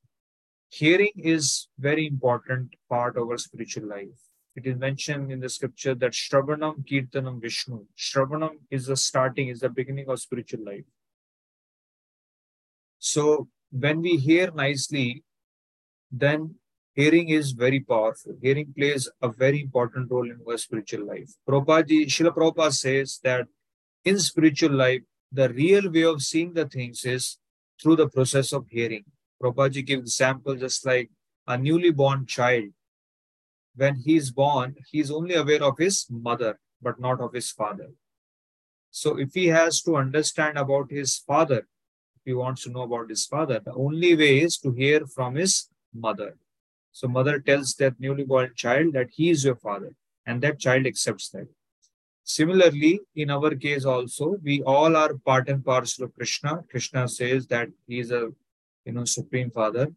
hearing 0.69 1.11
is 1.15 1.67
very 1.77 2.07
important 2.07 2.75
part 2.89 3.17
of 3.17 3.29
our 3.29 3.37
spiritual 3.37 3.87
life. 3.87 4.19
It 4.55 4.65
is 4.67 4.77
mentioned 4.77 5.31
in 5.31 5.39
the 5.39 5.49
scripture 5.49 5.95
that 5.95 6.11
Shravanam 6.11 6.87
Kirtanam 6.87 7.41
Vishnu. 7.41 7.85
Shravanam 7.97 8.59
is 8.69 8.85
the 8.85 8.95
starting, 8.95 9.47
is 9.49 9.59
the 9.61 9.69
beginning 9.69 10.09
of 10.09 10.19
spiritual 10.19 10.63
life. 10.63 10.85
So 12.99 13.47
when 13.71 14.01
we 14.01 14.17
hear 14.17 14.51
nicely, 14.51 15.23
then 16.11 16.55
hearing 16.93 17.29
is 17.29 17.51
very 17.51 17.79
powerful. 17.79 18.33
Hearing 18.41 18.73
plays 18.75 19.09
a 19.21 19.29
very 19.29 19.61
important 19.61 20.11
role 20.11 20.29
in 20.29 20.39
our 20.47 20.57
spiritual 20.57 21.05
life. 21.05 21.31
Prabhupada, 21.47 22.05
Srila 22.05 22.35
Prabhupada 22.35 22.73
says 22.73 23.19
that 23.23 23.47
in 24.05 24.19
spiritual 24.19 24.71
life, 24.71 25.01
the 25.31 25.49
real 25.49 25.91
way 25.91 26.03
of 26.03 26.21
seeing 26.21 26.53
the 26.53 26.67
things 26.67 27.03
is 27.05 27.37
through 27.81 27.95
the 27.95 28.07
process 28.07 28.53
of 28.53 28.67
hearing. 28.69 29.03
Prabhupada 29.41 29.85
gives 29.85 30.03
example 30.03 30.55
just 30.55 30.85
like 30.85 31.09
a 31.47 31.57
newly 31.57 31.91
born 31.91 32.25
child. 32.25 32.69
When 33.75 33.95
he 33.95 34.15
is 34.15 34.31
born, 34.31 34.75
he 34.91 34.99
is 34.99 35.09
only 35.09 35.33
aware 35.33 35.63
of 35.63 35.77
his 35.79 36.05
mother, 36.09 36.59
but 36.81 36.99
not 36.99 37.19
of 37.19 37.33
his 37.33 37.49
father. 37.49 37.89
So 38.91 39.17
if 39.17 39.33
he 39.33 39.47
has 39.47 39.81
to 39.81 39.97
understand 39.97 40.59
about 40.59 40.91
his 40.91 41.17
father, 41.17 41.67
if 42.15 42.21
he 42.25 42.33
wants 42.33 42.63
to 42.63 42.69
know 42.69 42.83
about 42.83 43.09
his 43.09 43.25
father, 43.25 43.59
the 43.59 43.73
only 43.73 44.15
way 44.15 44.41
is 44.41 44.57
to 44.59 44.71
hear 44.71 45.07
from 45.07 45.35
his 45.35 45.67
mother. 45.93 46.37
So 46.93 47.07
mother 47.07 47.39
tells 47.39 47.73
that 47.75 47.99
newly 47.99 48.23
born 48.23 48.51
child 48.55 48.93
that 48.93 49.09
he 49.11 49.31
is 49.31 49.43
your 49.43 49.55
father, 49.55 49.95
and 50.27 50.41
that 50.43 50.59
child 50.59 50.85
accepts 50.85 51.29
that. 51.29 51.47
Similarly, 52.23 53.01
in 53.15 53.31
our 53.31 53.53
case 53.55 53.83
also, 53.83 54.37
we 54.43 54.61
all 54.61 54.95
are 54.95 55.15
part 55.25 55.49
and 55.49 55.65
parcel 55.65 56.05
of 56.05 56.13
Krishna. 56.15 56.63
Krishna 56.69 57.07
says 57.07 57.47
that 57.47 57.69
he 57.87 57.99
is 57.99 58.11
a 58.11 58.29
you 58.85 58.93
know 58.93 59.05
supreme 59.05 59.49
father. 59.49 59.87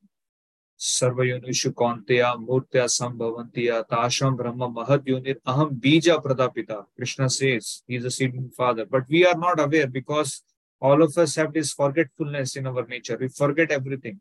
Sarva 0.78 1.22
Sarvayonishu 1.24 1.72
Kanteya 1.72 2.36
Murtya 2.36 2.84
Sambhavantiya 2.84 3.88
Tasham 3.88 4.36
Brahma 4.36 4.68
Mahad 4.68 5.06
Yunir 5.06 5.36
Aham 5.46 5.78
Bija 5.78 6.22
Pradapita. 6.22 6.84
Krishna 6.96 7.30
says 7.30 7.82
he 7.86 7.96
is 7.96 8.04
a 8.04 8.10
seeding 8.10 8.50
father. 8.50 8.84
But 8.84 9.04
we 9.08 9.24
are 9.26 9.36
not 9.36 9.60
aware 9.60 9.86
because 9.86 10.42
all 10.80 11.02
of 11.02 11.16
us 11.16 11.36
have 11.36 11.52
this 11.52 11.72
forgetfulness 11.72 12.56
in 12.56 12.66
our 12.66 12.86
nature. 12.86 13.16
We 13.18 13.28
forget 13.28 13.70
everything. 13.70 14.20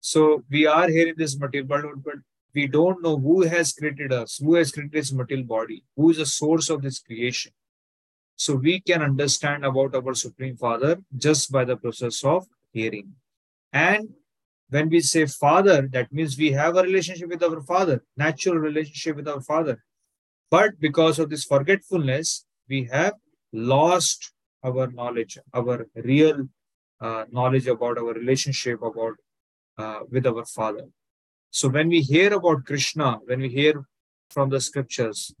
So 0.00 0.44
we 0.50 0.66
are 0.66 0.88
here 0.88 1.08
in 1.08 1.14
this 1.16 1.38
material 1.38 1.68
world, 1.68 2.04
but 2.04 2.16
we 2.54 2.66
don't 2.66 3.02
know 3.02 3.18
who 3.18 3.42
has 3.42 3.72
created 3.72 4.12
us, 4.12 4.38
who 4.38 4.54
has 4.54 4.72
created 4.72 4.92
this 4.92 5.12
material 5.12 5.46
body, 5.46 5.84
who 5.96 6.10
is 6.10 6.18
the 6.18 6.26
source 6.26 6.70
of 6.70 6.82
this 6.82 6.98
creation. 6.98 7.52
So 8.36 8.54
we 8.54 8.80
can 8.80 9.02
understand 9.02 9.64
about 9.64 9.94
our 9.94 10.14
Supreme 10.14 10.56
Father 10.56 10.98
just 11.16 11.50
by 11.50 11.64
the 11.64 11.76
process 11.76 12.24
of 12.24 12.46
hearing. 12.72 13.14
And 13.72 14.10
when 14.70 14.88
we 14.88 15.00
say 15.00 15.26
Father, 15.26 15.88
that 15.92 16.12
means 16.12 16.38
we 16.38 16.52
have 16.52 16.76
a 16.76 16.82
relationship 16.82 17.28
with 17.28 17.42
our 17.42 17.60
Father, 17.62 18.04
natural 18.16 18.56
relationship 18.56 19.16
with 19.16 19.28
our 19.28 19.40
Father. 19.40 19.82
But 20.50 20.78
because 20.78 21.18
of 21.18 21.30
this 21.30 21.44
forgetfulness, 21.44 22.46
we 22.68 22.88
have 22.92 23.14
lost 23.52 24.32
our 24.62 24.86
knowledge, 24.88 25.38
our 25.52 25.86
real 25.94 26.48
uh, 27.00 27.24
knowledge 27.30 27.66
about 27.66 27.98
our 27.98 28.12
relationship, 28.12 28.82
about 28.82 29.16
uh, 29.78 30.00
with 30.10 30.26
our 30.26 30.44
Father. 30.44 30.86
So 31.50 31.68
when 31.68 31.88
we 31.88 32.00
hear 32.00 32.34
about 32.34 32.66
Krishna, 32.66 33.18
when 33.24 33.40
we 33.40 33.48
hear 33.48 33.84
from 34.30 34.50
the 34.50 34.60
scriptures, 34.60 35.34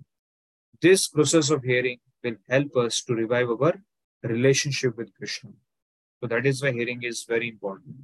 this 0.80 1.08
process 1.08 1.50
of 1.50 1.62
hearing 1.62 1.98
will 2.22 2.36
help 2.48 2.76
us 2.76 3.02
to 3.02 3.14
revive 3.14 3.50
our 3.50 3.74
relationship 4.22 4.96
with 4.96 5.14
Krishna. 5.14 5.50
So 6.20 6.28
that 6.28 6.46
is 6.46 6.62
why 6.62 6.72
hearing 6.72 7.02
is 7.02 7.24
very 7.24 7.48
important. 7.48 7.96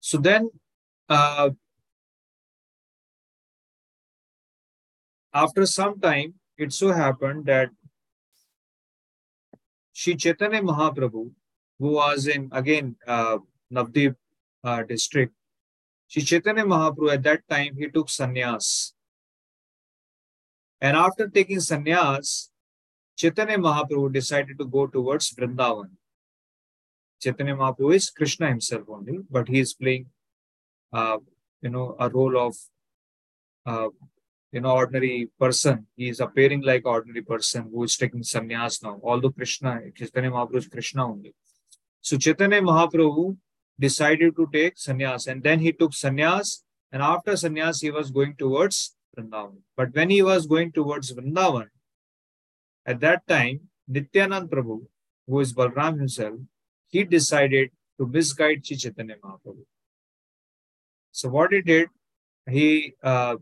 So 0.00 0.18
then, 0.18 0.50
uh, 1.08 1.50
after 5.34 5.66
some 5.66 6.00
time, 6.00 6.34
it 6.56 6.72
so 6.72 6.92
happened 6.92 7.46
that 7.46 7.70
Sri 9.92 10.14
Chaitanya 10.16 10.62
Mahaprabhu, 10.62 11.30
who 11.78 11.92
was 11.92 12.26
in 12.26 12.48
again 12.52 12.96
uh, 13.06 13.38
Navadvip 13.72 14.14
uh, 14.64 14.82
district, 14.82 15.34
Sri 16.08 16.22
Chaitanya 16.22 16.64
Mahaprabhu 16.64 17.12
at 17.12 17.22
that 17.24 17.48
time 17.48 17.76
he 17.76 17.88
took 17.88 18.08
sannyas. 18.08 18.92
And 20.80 20.96
after 20.96 21.28
taking 21.28 21.58
sannyas, 21.58 22.48
Chaitanya 23.16 23.58
Mahaprabhu 23.58 24.12
decided 24.12 24.58
to 24.58 24.66
go 24.66 24.86
towards 24.86 25.32
Vrindavan. 25.34 25.90
Chaitanya 27.20 27.56
Mahaprabhu 27.56 27.94
is 27.94 28.10
Krishna 28.10 28.48
himself 28.48 28.84
only, 28.88 29.20
but 29.30 29.48
he 29.48 29.60
is 29.60 29.72
playing, 29.72 30.06
uh, 30.92 31.18
you 31.62 31.70
know, 31.70 31.96
a 31.98 32.08
role 32.08 32.38
of, 32.38 32.54
uh, 33.64 33.88
you 34.52 34.60
know, 34.60 34.70
ordinary 34.70 35.30
person. 35.40 35.86
He 35.96 36.08
is 36.08 36.20
appearing 36.20 36.60
like 36.60 36.84
ordinary 36.84 37.22
person 37.22 37.70
who 37.72 37.84
is 37.84 37.96
taking 37.96 38.20
sannyas 38.20 38.82
now. 38.82 39.00
Although 39.02 39.30
Krishna, 39.30 39.80
Chaitanya 39.94 40.30
Mahaprabhu 40.30 40.56
is 40.56 40.68
Krishna 40.68 41.08
only. 41.08 41.34
So 42.02 42.18
Chaitanya 42.18 42.60
Mahaprabhu 42.60 43.38
decided 43.78 44.36
to 44.36 44.48
take 44.52 44.76
sannyas, 44.76 45.26
and 45.26 45.42
then 45.42 45.60
he 45.60 45.72
took 45.72 45.92
sannyas, 45.92 46.62
and 46.92 47.02
after 47.02 47.32
sannyas 47.32 47.82
he 47.82 47.90
was 47.90 48.10
going 48.10 48.34
towards 48.36 48.96
Vrindavan. 49.16 49.58
But 49.76 49.94
when 49.94 50.10
he 50.10 50.22
was 50.22 50.46
going 50.46 50.72
towards 50.72 51.12
Vrindavan, 51.12 51.68
at 52.86 53.00
that 53.00 53.26
time, 53.26 53.60
Nityanand 53.90 54.48
Prabhu, 54.48 54.86
who 55.26 55.40
is 55.40 55.52
Balram 55.52 55.98
himself, 55.98 56.38
he 56.88 57.04
decided 57.04 57.70
to 57.98 58.06
misguide 58.06 58.64
Chi 58.68 58.76
Chaitanya 58.76 59.16
Mahaprabhu. 59.22 59.64
So 61.10 61.28
what 61.28 61.52
he 61.52 61.62
did, 61.62 61.88
he 62.48 62.94
uh, 63.02 63.36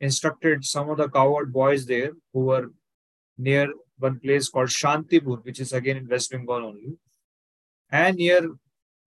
instructed 0.00 0.64
some 0.64 0.88
of 0.90 0.98
the 0.98 1.08
cowherd 1.08 1.52
boys 1.52 1.86
there 1.86 2.12
who 2.32 2.40
were 2.40 2.70
near 3.36 3.68
one 3.98 4.20
place 4.20 4.48
called 4.48 4.68
Shantipur, 4.68 5.44
which 5.44 5.60
is 5.60 5.72
again 5.72 5.96
in 5.96 6.08
West 6.08 6.30
Bengal 6.30 6.64
only, 6.64 6.96
and 7.90 8.16
near 8.16 8.48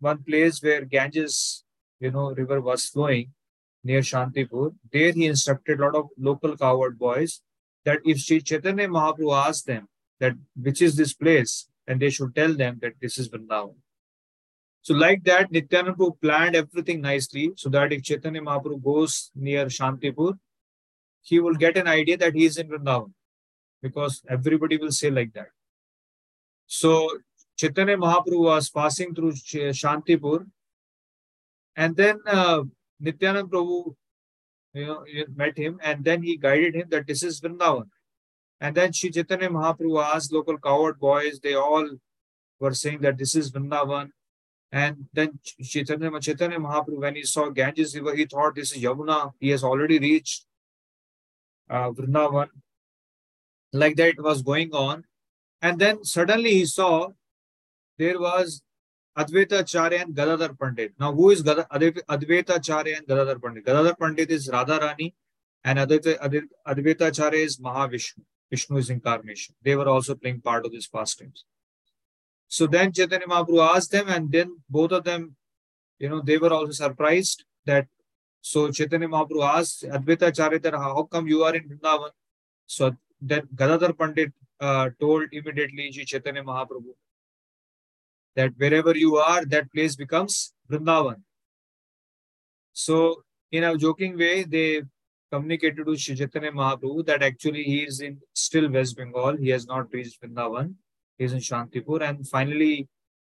one 0.01 0.23
place 0.23 0.61
where 0.61 0.83
Ganges, 0.83 1.63
you 1.99 2.11
know, 2.11 2.31
river 2.33 2.59
was 2.59 2.85
flowing 2.85 3.31
near 3.83 4.01
Shantipur. 4.01 4.73
There 4.91 5.11
he 5.11 5.27
instructed 5.27 5.79
a 5.79 5.85
lot 5.85 5.95
of 5.95 6.09
local 6.17 6.57
cowherd 6.57 6.99
boys 6.99 7.41
that 7.85 7.99
if 8.03 8.19
Sri 8.19 8.41
Chaitanya 8.41 8.87
Mahaprabhu 8.87 9.47
asked 9.47 9.67
them 9.67 9.87
that 10.19 10.33
which 10.61 10.81
is 10.81 10.95
this 10.95 11.13
place, 11.13 11.67
and 11.87 11.99
they 11.99 12.09
should 12.09 12.35
tell 12.35 12.53
them 12.53 12.79
that 12.81 12.93
this 13.01 13.17
is 13.17 13.29
Vrindavan. 13.29 13.75
So 14.83 14.93
like 14.93 15.23
that, 15.25 15.51
Nityananda 15.51 15.93
Prabhu 15.93 16.19
planned 16.21 16.55
everything 16.55 17.01
nicely 17.01 17.51
so 17.55 17.69
that 17.69 17.93
if 17.93 18.03
Chaitanya 18.03 18.41
Mahaprabhu 18.41 18.83
goes 18.83 19.31
near 19.35 19.65
Shantipur, 19.65 20.37
he 21.21 21.39
will 21.39 21.55
get 21.55 21.77
an 21.77 21.87
idea 21.87 22.17
that 22.17 22.35
he 22.35 22.45
is 22.45 22.57
in 22.57 22.67
Vrindavan 22.67 23.13
because 23.81 24.21
everybody 24.29 24.77
will 24.77 24.91
say 24.91 25.11
like 25.11 25.33
that. 25.33 25.49
So 26.65 27.09
Chaitanya 27.61 27.95
Mahaprabhu 27.95 28.45
was 28.45 28.71
passing 28.71 29.13
through 29.13 29.33
Shantipur 29.33 30.47
and 31.75 31.95
then 31.95 32.19
uh, 32.25 32.63
Nityanand 33.03 33.49
Prabhu 33.51 33.95
you 34.73 34.85
know, 34.87 35.05
met 35.35 35.55
him 35.59 35.79
and 35.83 36.03
then 36.03 36.23
he 36.23 36.37
guided 36.37 36.73
him 36.73 36.87
that 36.89 37.05
this 37.05 37.21
is 37.21 37.39
Vrindavan. 37.39 37.87
And 38.59 38.75
then 38.75 38.93
Sri 38.93 39.11
Chaitanya 39.11 39.49
Mahaprabhu 39.49 40.03
asked 40.03 40.33
local 40.33 40.57
cowherd 40.57 40.99
boys, 40.99 41.39
they 41.39 41.53
all 41.53 41.87
were 42.59 42.73
saying 42.73 43.01
that 43.01 43.19
this 43.19 43.35
is 43.35 43.51
Vrindavan. 43.51 44.09
And 44.71 45.05
then 45.13 45.37
Chaitanya, 45.63 46.19
Chaitanya 46.19 46.57
Mahaprabhu, 46.57 46.99
when 47.01 47.15
he 47.15 47.23
saw 47.23 47.49
Ganges 47.49 47.95
River, 47.95 48.15
he 48.15 48.25
thought 48.25 48.55
this 48.55 48.75
is 48.75 48.81
Yamuna. 48.81 49.33
He 49.39 49.49
has 49.49 49.63
already 49.63 49.99
reached 49.99 50.45
uh, 51.69 51.91
Vrindavan. 51.91 52.47
Like 53.71 53.97
that, 53.97 54.07
it 54.07 54.23
was 54.23 54.41
going 54.41 54.73
on. 54.73 55.03
And 55.61 55.77
then 55.77 56.03
suddenly 56.03 56.51
he 56.51 56.65
saw 56.65 57.09
there 58.01 58.19
was 58.19 58.61
Advaita 59.17 59.59
Acharya 59.59 59.99
and 60.01 60.15
Gadadhar 60.15 60.53
Pandit. 60.61 60.93
Now, 60.99 61.11
who 61.13 61.29
is 61.31 61.43
Advaita 61.43 62.55
Acharya 62.55 62.97
and 62.97 63.07
Gadadhar 63.07 63.39
Pandit? 63.39 63.65
Gadadhar 63.65 63.95
Pandit 63.95 64.31
is 64.31 64.49
Radharani 64.49 65.13
and 65.63 65.79
Advaita, 65.79 66.11
Advaita 66.67 67.07
Acharya 67.09 67.43
is 67.49 67.57
Mahavishnu. 67.57 68.23
Vishnu's 68.51 68.89
incarnation. 68.89 69.55
They 69.63 69.75
were 69.75 69.87
also 69.87 70.13
playing 70.15 70.41
part 70.41 70.65
of 70.65 70.71
these 70.73 70.87
pastimes. 70.87 71.45
So 72.47 72.67
then 72.67 72.91
Chaitanya 72.91 73.27
Mahaprabhu 73.27 73.75
asked 73.75 73.91
them, 73.91 74.09
and 74.09 74.29
then 74.29 74.57
both 74.69 74.91
of 74.91 75.05
them, 75.05 75.35
you 75.99 76.09
know, 76.09 76.21
they 76.21 76.37
were 76.37 76.53
also 76.53 76.73
surprised 76.73 77.45
that. 77.65 77.87
So 78.41 78.71
Chaitanya 78.71 79.07
Mahaprabhu 79.07 79.45
asked 79.57 79.83
Advaita 79.83 80.27
Acharya, 80.29 80.77
how 80.77 81.03
come 81.03 81.27
you 81.27 81.43
are 81.43 81.55
in 81.55 81.69
Vrindavan? 81.69 82.09
So 82.65 82.95
then 83.21 83.47
Gadadhar 83.55 83.93
Pandit 83.93 84.33
uh, 84.59 84.89
told 84.99 85.23
immediately 85.31 85.91
Chaitanya 85.91 86.43
Mahaprabhu 86.43 86.91
that 88.35 88.51
wherever 88.57 88.95
you 88.95 89.17
are, 89.17 89.45
that 89.45 89.71
place 89.71 89.95
becomes 89.95 90.53
Vrindavan. 90.69 91.21
So, 92.73 93.23
in 93.51 93.63
a 93.63 93.77
joking 93.77 94.17
way, 94.17 94.43
they 94.43 94.83
communicated 95.31 95.85
to 95.85 95.97
Sri 95.97 96.15
Chaitanya 96.15 96.51
Mahaprabhu 96.51 97.05
that 97.05 97.23
actually 97.23 97.63
he 97.63 97.83
is 97.83 98.01
in 98.01 98.19
still 98.33 98.69
West 98.69 98.97
Bengal. 98.97 99.37
He 99.37 99.49
has 99.49 99.65
not 99.65 99.91
reached 99.93 100.21
Vrindavan. 100.21 100.75
He 101.17 101.25
is 101.25 101.33
in 101.33 101.39
Shantipur. 101.39 102.01
And 102.01 102.27
finally, 102.27 102.87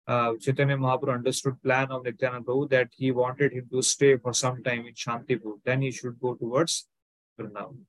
uh, 0.06 0.32
Chaitanya 0.40 0.76
Mahaprabhu 0.76 1.14
understood 1.14 1.62
plan 1.62 1.90
of 1.90 2.04
Nityananda 2.04 2.44
Prabhu 2.44 2.68
that 2.70 2.88
he 2.92 3.10
wanted 3.10 3.52
him 3.52 3.68
to 3.72 3.82
stay 3.82 4.16
for 4.16 4.32
some 4.32 4.62
time 4.62 4.86
in 4.86 4.94
Shantipur. 4.94 5.60
Then 5.64 5.82
he 5.82 5.90
should 5.90 6.20
go 6.20 6.34
towards 6.34 6.86
Vrindavan. 7.38 7.80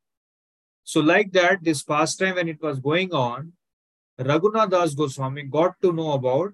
So 0.83 0.99
like 0.99 1.31
that, 1.31 1.63
this 1.63 1.83
pastime 1.83 2.35
when 2.35 2.49
it 2.49 2.61
was 2.61 2.79
going 2.79 3.13
on, 3.13 3.53
Raghunath 4.19 4.69
Das 4.69 4.93
Goswami 4.93 5.43
got 5.43 5.81
to 5.81 5.91
know 5.91 6.11
about 6.11 6.53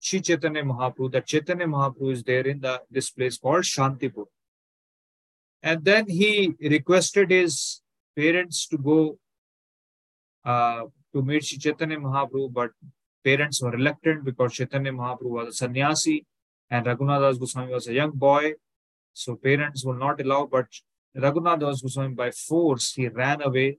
Sri 0.00 0.20
Chaitanya 0.20 0.64
Mahaprabhu, 0.64 1.12
that 1.12 1.26
Chaitanya 1.26 1.66
Mahaprabhu 1.66 2.12
is 2.12 2.22
there 2.22 2.46
in 2.46 2.60
the 2.60 2.80
this 2.90 3.10
place 3.10 3.36
called 3.36 3.64
Shantipur. 3.64 4.24
And 5.62 5.84
then 5.84 6.08
he 6.08 6.54
requested 6.60 7.30
his 7.30 7.82
parents 8.16 8.66
to 8.68 8.78
go 8.78 9.18
uh, 10.44 10.84
to 11.12 11.22
meet 11.22 11.44
Sri 11.44 11.58
Chaitanya 11.58 11.98
Mahaprabhu, 11.98 12.52
but 12.52 12.70
parents 13.22 13.62
were 13.62 13.72
reluctant 13.72 14.24
because 14.24 14.54
Chaitanya 14.54 14.92
Mahaprabhu 14.92 15.30
was 15.38 15.48
a 15.48 15.52
sannyasi 15.52 16.24
and 16.70 16.86
Raghunath 16.86 17.38
Goswami 17.38 17.72
was 17.74 17.86
a 17.88 17.92
young 17.92 18.12
boy. 18.12 18.54
So 19.12 19.36
parents 19.36 19.84
will 19.84 19.98
not 19.98 20.20
allow, 20.20 20.46
but 20.46 20.66
Raghunath 21.14 21.60
Goswami 21.60 22.14
by 22.14 22.30
force, 22.30 22.94
he 22.94 23.08
ran 23.08 23.42
away 23.42 23.78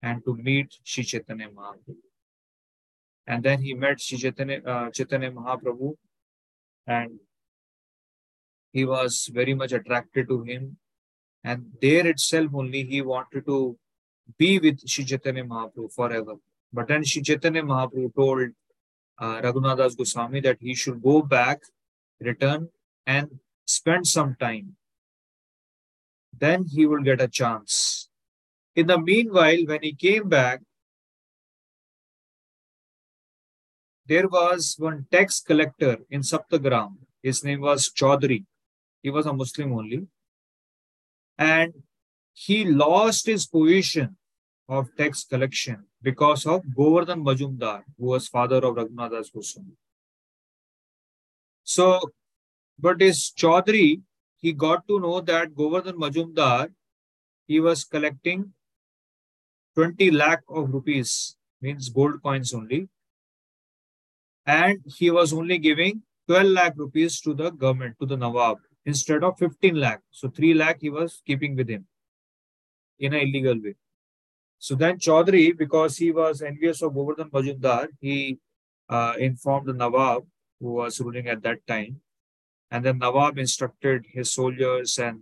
and 0.00 0.24
to 0.24 0.36
meet 0.36 0.76
Sri 0.84 1.02
Chaitanya 1.02 1.48
Mahaprabhu. 1.48 2.05
And 3.26 3.42
then 3.42 3.60
he 3.60 3.74
met 3.74 4.00
Sri 4.00 4.18
Chaitanya, 4.18 4.62
uh, 4.64 4.90
Chaitanya 4.90 5.30
Mahaprabhu 5.32 5.96
and 6.86 7.18
he 8.72 8.84
was 8.84 9.28
very 9.32 9.54
much 9.54 9.72
attracted 9.72 10.28
to 10.28 10.42
him. 10.42 10.76
And 11.42 11.72
there 11.80 12.06
itself 12.06 12.50
only 12.54 12.84
he 12.84 13.02
wanted 13.02 13.46
to 13.46 13.78
be 14.38 14.58
with 14.58 14.86
Sri 14.88 15.04
Chaitanya 15.04 15.44
Mahaprabhu 15.44 15.92
forever. 15.92 16.34
But 16.72 16.88
then 16.88 17.04
Sri 17.04 17.22
Chaitanya 17.22 17.62
Mahaprabhu 17.62 18.14
told 18.14 18.50
uh, 19.18 19.40
Raghunath 19.40 19.78
Das 19.78 19.94
Goswami 19.94 20.40
that 20.40 20.58
he 20.60 20.74
should 20.74 21.02
go 21.02 21.22
back, 21.22 21.62
return, 22.20 22.68
and 23.06 23.40
spend 23.66 24.06
some 24.06 24.36
time. 24.38 24.76
Then 26.38 26.64
he 26.64 26.86
will 26.86 27.02
get 27.02 27.20
a 27.20 27.28
chance. 27.28 28.08
In 28.74 28.88
the 28.88 28.98
meanwhile, 28.98 29.64
when 29.64 29.82
he 29.82 29.94
came 29.94 30.28
back, 30.28 30.60
there 34.08 34.28
was 34.28 34.76
one 34.78 35.06
tax 35.10 35.40
collector 35.40 35.98
in 36.10 36.20
Saptagram. 36.20 36.96
His 37.22 37.42
name 37.42 37.60
was 37.60 37.90
Chaudhary. 37.90 38.44
He 39.02 39.10
was 39.10 39.26
a 39.26 39.32
Muslim 39.32 39.72
only. 39.72 40.06
And 41.38 41.74
he 42.32 42.64
lost 42.64 43.26
his 43.26 43.46
position 43.46 44.16
of 44.68 44.88
tax 44.96 45.24
collection 45.24 45.84
because 46.02 46.46
of 46.46 46.62
Govardhan 46.74 47.24
Majumdar, 47.24 47.82
who 47.98 48.06
was 48.06 48.28
father 48.28 48.56
of 48.56 48.76
Raghunath 48.76 49.10
Das 49.10 49.30
Goswami. 49.30 49.72
So, 51.64 52.00
but 52.78 53.00
his 53.00 53.32
Chaudhary, 53.36 54.02
he 54.36 54.52
got 54.52 54.86
to 54.88 55.00
know 55.00 55.20
that 55.20 55.54
Govardhan 55.54 55.96
Majumdar, 55.96 56.72
he 57.46 57.60
was 57.60 57.84
collecting 57.84 58.52
20 59.74 60.10
lakh 60.10 60.42
of 60.48 60.72
rupees, 60.72 61.36
means 61.60 61.88
gold 61.88 62.22
coins 62.22 62.52
only, 62.54 62.88
and 64.46 64.78
he 64.96 65.10
was 65.10 65.32
only 65.32 65.58
giving 65.58 66.02
12 66.28 66.46
lakh 66.46 66.74
rupees 66.76 67.20
to 67.20 67.34
the 67.34 67.50
government, 67.50 67.96
to 68.00 68.06
the 68.06 68.16
Nawab, 68.16 68.58
instead 68.84 69.24
of 69.24 69.38
15 69.38 69.74
lakh. 69.74 70.00
So 70.10 70.28
3 70.28 70.54
lakh 70.54 70.80
he 70.80 70.90
was 70.90 71.22
keeping 71.26 71.56
with 71.56 71.68
him 71.68 71.86
in 72.98 73.12
an 73.12 73.20
illegal 73.20 73.60
way. 73.60 73.74
So 74.58 74.74
then 74.74 74.98
Chaudhary, 74.98 75.56
because 75.56 75.96
he 75.98 76.12
was 76.12 76.42
envious 76.42 76.82
of 76.82 76.94
Govardhan 76.94 77.30
Majumdar, 77.30 77.88
he 78.00 78.38
uh, 78.88 79.14
informed 79.18 79.68
the 79.68 79.74
Nawab, 79.74 80.24
who 80.60 80.72
was 80.74 81.00
ruling 81.00 81.28
at 81.28 81.42
that 81.42 81.66
time. 81.66 82.00
And 82.70 82.84
then 82.84 82.98
Nawab 82.98 83.38
instructed 83.38 84.06
his 84.12 84.32
soldiers 84.32 84.98
and 84.98 85.20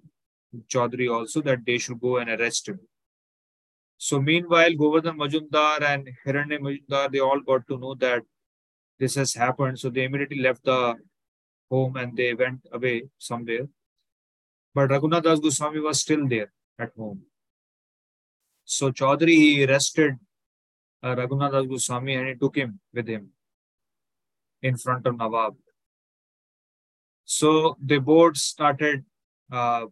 Chaudhary 0.68 1.12
also 1.12 1.42
that 1.42 1.66
they 1.66 1.78
should 1.78 2.00
go 2.00 2.18
and 2.18 2.30
arrest 2.30 2.68
him. 2.68 2.80
So 3.98 4.20
meanwhile, 4.20 4.72
Govardhan 4.74 5.18
Majumdar 5.18 5.82
and 5.82 6.08
Hiranya 6.24 6.60
Majumdar, 6.60 7.10
they 7.10 7.20
all 7.20 7.40
got 7.40 7.66
to 7.68 7.78
know 7.78 7.94
that 7.96 8.22
this 8.98 9.14
has 9.16 9.34
happened. 9.34 9.78
So 9.78 9.90
they 9.90 10.04
immediately 10.04 10.40
left 10.40 10.64
the 10.64 10.96
home 11.70 11.96
and 11.96 12.16
they 12.16 12.34
went 12.34 12.60
away 12.72 13.04
somewhere. 13.18 13.68
But 14.74 14.90
Raghunath 14.90 15.22
Das 15.22 15.40
Goswami 15.40 15.80
was 15.80 16.00
still 16.00 16.26
there 16.28 16.52
at 16.78 16.92
home. 16.96 17.22
So 18.64 18.90
Chaudhary, 18.90 19.28
he 19.28 19.64
arrested 19.64 20.16
uh, 21.02 21.14
Raghunath 21.14 21.52
Das 21.52 21.66
Goswami 21.66 22.14
and 22.14 22.28
he 22.28 22.34
took 22.34 22.56
him 22.56 22.80
with 22.92 23.08
him 23.08 23.30
in 24.62 24.76
front 24.76 25.06
of 25.06 25.16
Nawab. 25.16 25.54
So 27.24 27.76
the 27.84 27.98
board 27.98 28.36
started, 28.36 29.04
uh, 29.50 29.86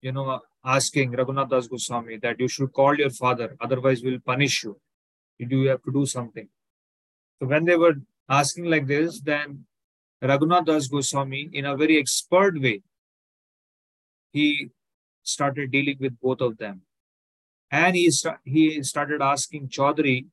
you 0.00 0.12
know, 0.12 0.40
asking 0.64 1.12
Raghunath 1.12 1.50
Das 1.50 1.66
Goswami 1.66 2.18
that 2.18 2.38
you 2.38 2.48
should 2.48 2.72
call 2.72 2.94
your 2.94 3.10
father, 3.10 3.56
otherwise 3.60 4.02
we'll 4.02 4.20
punish 4.20 4.64
you. 4.64 4.78
You 5.38 5.46
do 5.46 5.62
have 5.64 5.82
to 5.82 5.92
do 5.92 6.06
something. 6.06 6.48
So 7.38 7.46
when 7.46 7.64
they 7.64 7.76
were 7.76 7.94
asking 8.28 8.64
like 8.64 8.86
this, 8.86 9.20
then 9.20 9.64
Raghunath 10.22 10.66
Das 10.66 10.88
Goswami, 10.88 11.50
in 11.52 11.66
a 11.66 11.76
very 11.76 11.98
expert 11.98 12.60
way, 12.60 12.82
he 14.32 14.70
started 15.22 15.70
dealing 15.70 15.96
with 16.00 16.18
both 16.20 16.40
of 16.40 16.58
them. 16.58 16.82
And 17.70 17.96
he, 17.96 18.10
st- 18.10 18.38
he 18.44 18.82
started 18.82 19.20
asking 19.20 19.68
Chaudhary 19.68 20.26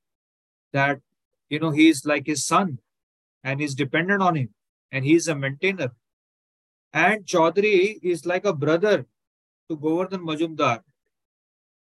that, 0.71 0.99
you 1.49 1.59
know, 1.59 1.71
he's 1.71 2.05
like 2.05 2.25
his 2.27 2.45
son 2.45 2.79
and 3.43 3.59
he's 3.59 3.75
dependent 3.75 4.21
on 4.21 4.35
him 4.35 4.49
and 4.91 5.03
he's 5.03 5.27
a 5.27 5.35
maintainer. 5.35 5.91
And 6.93 7.25
Chaudhary 7.25 7.99
is 8.03 8.25
like 8.25 8.45
a 8.45 8.53
brother 8.53 9.05
to 9.69 9.77
Govardhan 9.77 10.21
Majumdar. 10.21 10.81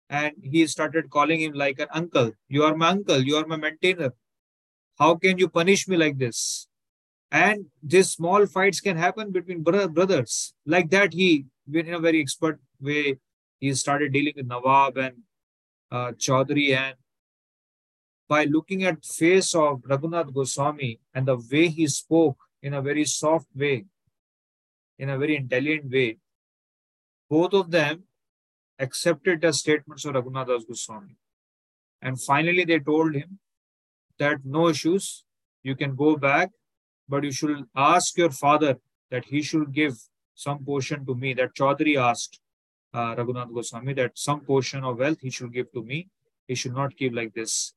And 0.09 0.33
he 0.41 0.67
started 0.67 1.09
calling 1.09 1.41
him 1.41 1.53
like 1.53 1.79
an 1.79 1.87
uncle. 1.91 2.31
You 2.47 2.63
are 2.63 2.75
my 2.75 2.89
uncle. 2.89 3.19
You 3.21 3.37
are 3.37 3.45
my 3.45 3.57
maintainer. 3.57 4.13
How 4.97 5.15
can 5.15 5.37
you 5.37 5.49
punish 5.49 5.87
me 5.87 5.97
like 5.97 6.17
this? 6.17 6.67
And 7.31 7.65
these 7.81 8.11
small 8.11 8.45
fights 8.45 8.79
can 8.79 8.95
happen 8.95 9.31
between 9.31 9.63
brothers. 9.63 10.53
Like 10.65 10.91
that, 10.91 11.13
he, 11.13 11.45
in 11.73 11.93
a 11.93 11.99
very 11.99 12.21
expert 12.21 12.59
way, 12.79 13.17
he 13.59 13.73
started 13.73 14.13
dealing 14.13 14.33
with 14.35 14.45
Nawab 14.45 14.97
and 14.97 15.15
uh, 15.91 16.11
Chaudhary. 16.11 16.75
And 16.77 16.95
by 18.27 18.45
looking 18.45 18.83
at 18.83 19.03
face 19.03 19.55
of 19.55 19.81
Raghunath 19.81 20.33
Goswami 20.33 20.99
and 21.13 21.27
the 21.27 21.37
way 21.37 21.69
he 21.69 21.87
spoke 21.87 22.37
in 22.61 22.73
a 22.75 22.81
very 22.81 23.05
soft 23.05 23.47
way, 23.55 23.85
in 24.99 25.09
a 25.09 25.17
very 25.17 25.35
intelligent 25.35 25.91
way, 25.91 26.17
both 27.29 27.53
of 27.53 27.71
them 27.71 28.03
accepted 28.77 29.41
the 29.41 29.53
statements 29.53 30.05
of 30.05 30.13
Raghunath 30.13 30.67
Goswami. 30.67 31.15
And 31.99 32.21
finally, 32.21 32.63
they 32.63 32.79
told 32.79 33.15
him 33.15 33.39
that 34.19 34.37
no 34.43 34.69
issues, 34.69 35.23
you 35.63 35.75
can 35.75 35.95
go 35.95 36.15
back, 36.17 36.49
but 37.07 37.23
you 37.23 37.31
should 37.31 37.63
ask 37.75 38.17
your 38.17 38.31
father 38.31 38.77
that 39.11 39.25
he 39.25 39.41
should 39.41 39.73
give 39.73 39.93
some 40.35 40.63
portion 40.63 41.05
to 41.05 41.15
me. 41.15 41.33
That 41.33 41.55
Chaudhary 41.55 41.97
asked 41.97 42.39
uh, 42.93 43.15
Raghunath 43.15 43.53
Goswami 43.53 43.93
that 43.93 44.11
some 44.17 44.41
portion 44.41 44.83
of 44.83 44.97
wealth 44.99 45.19
he 45.21 45.29
should 45.29 45.53
give 45.53 45.71
to 45.73 45.83
me. 45.83 46.07
He 46.47 46.55
should 46.55 46.73
not 46.73 46.95
give 46.97 47.13
like 47.13 47.33
this. 47.33 47.73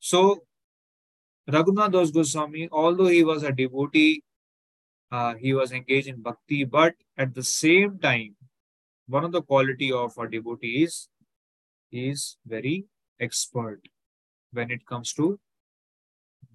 So, 0.00 0.42
Raghunath 1.48 1.92
Das 1.92 2.10
Goswami, 2.10 2.68
although 2.70 3.06
he 3.06 3.24
was 3.24 3.42
a 3.42 3.52
devotee, 3.52 4.22
uh, 5.10 5.34
he 5.34 5.54
was 5.54 5.72
engaged 5.72 6.08
in 6.08 6.22
bhakti, 6.22 6.64
but 6.64 6.94
at 7.16 7.34
the 7.34 7.42
same 7.42 7.98
time, 7.98 8.36
one 9.06 9.24
of 9.24 9.32
the 9.32 9.42
quality 9.42 9.90
of 9.90 10.12
a 10.18 10.28
devotee 10.28 10.84
is, 10.84 11.08
he 11.90 12.10
is 12.10 12.36
very 12.46 12.84
expert 13.18 13.80
when 14.52 14.70
it 14.70 14.86
comes 14.86 15.12
to 15.14 15.38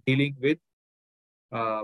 dealing 0.06 0.36
with 0.42 0.58
uh, 1.52 1.84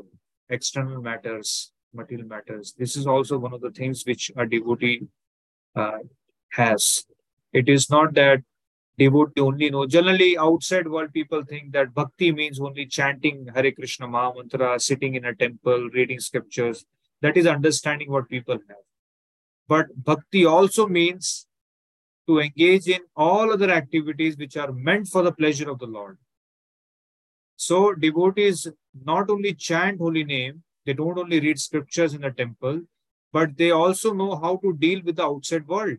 external 0.50 1.02
matters, 1.02 1.72
material 1.94 2.28
matters. 2.28 2.74
This 2.78 2.96
is 2.96 3.08
also 3.08 3.38
one 3.38 3.54
of 3.54 3.62
the 3.62 3.72
things 3.72 4.04
which 4.06 4.32
a 4.36 4.46
devotee 4.46 5.08
uh, 5.76 6.00
has. 6.54 7.06
It 7.54 7.70
is 7.70 7.90
not 7.90 8.14
that 8.16 8.44
devotee 8.98 9.42
only 9.42 9.70
know. 9.70 9.86
Generally, 9.86 10.38
outside 10.38 10.88
world, 10.88 11.14
people 11.14 11.44
think 11.44 11.72
that 11.74 11.94
bhakti 11.94 12.32
means 12.32 12.60
only 12.60 12.86
chanting 12.86 13.48
Hare 13.54 13.72
Krishna 13.72 14.08
Maha 14.08 14.36
Mantra, 14.36 14.80
sitting 14.80 15.16
in 15.16 15.26
a 15.26 15.36
temple, 15.36 15.90
reading 15.94 16.20
scriptures. 16.20 16.86
That 17.22 17.38
is 17.38 17.48
understanding 17.48 18.12
what 18.12 18.30
people 18.30 18.60
have. 18.68 18.78
But 19.68 19.88
bhakti 20.04 20.46
also 20.46 20.88
means 20.88 21.48
to 22.30 22.40
engage 22.40 22.88
in 22.88 23.00
all 23.16 23.52
other 23.52 23.72
activities 23.72 24.38
which 24.38 24.56
are 24.56 24.72
meant 24.72 25.08
for 25.08 25.24
the 25.24 25.32
pleasure 25.32 25.68
of 25.68 25.80
the 25.80 25.88
Lord. 25.88 26.20
So 27.56 27.96
devotees 27.96 28.68
not 29.04 29.32
only 29.32 29.56
chant 29.56 29.98
holy 29.98 30.24
name, 30.24 30.62
they 30.86 30.94
don't 30.94 31.18
only 31.18 31.40
read 31.40 31.60
scriptures 31.60 32.14
in 32.14 32.22
the 32.22 32.30
temple, 32.30 32.82
but 33.34 33.58
they 33.58 33.72
also 33.72 34.14
know 34.14 34.36
how 34.36 34.58
to 34.58 34.74
deal 34.74 35.02
with 35.04 35.16
the 35.16 35.26
outside 35.26 35.68
world. 35.68 35.98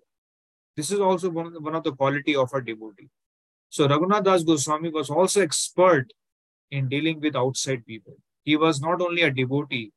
This 0.77 0.93
is 0.93 1.01
also 1.01 1.31
one 1.31 1.47
of 1.47 1.53
the, 1.53 1.61
one 1.61 1.75
of 1.75 1.83
the 1.83 1.97
quality 1.97 2.37
of 2.37 2.55
a 2.55 2.61
devotee. 2.61 3.09
So 3.69 3.89
Raghunath 3.89 4.25
Das 4.25 4.45
Goswami 4.45 4.91
was 4.91 5.11
also 5.11 5.41
expert 5.41 6.13
in 6.71 6.89
dealing 6.89 7.21
with 7.21 7.35
outside 7.35 7.85
people. 7.85 8.17
He 8.45 8.57
was 8.57 8.81
not 8.81 9.03
only 9.03 9.23
a 9.23 9.33
devotee 9.33 9.91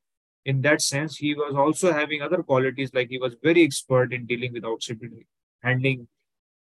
in 0.45 0.61
that 0.61 0.81
sense, 0.81 1.17
he 1.17 1.35
was 1.35 1.53
also 1.55 1.93
having 1.93 2.23
other 2.23 2.41
qualities 2.41 2.91
like 2.91 3.09
he 3.09 3.19
was 3.19 3.35
very 3.43 3.63
expert 3.63 4.11
in 4.11 4.25
dealing 4.25 4.51
with 4.51 4.65
outside 4.65 4.99
people, 4.99 5.19
handling 5.61 6.07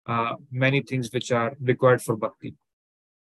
uh, 0.07 0.35
many 0.51 0.81
things 0.81 1.09
which 1.11 1.31
are 1.31 1.55
required 1.61 2.01
for 2.01 2.15
bhakti. 2.15 2.55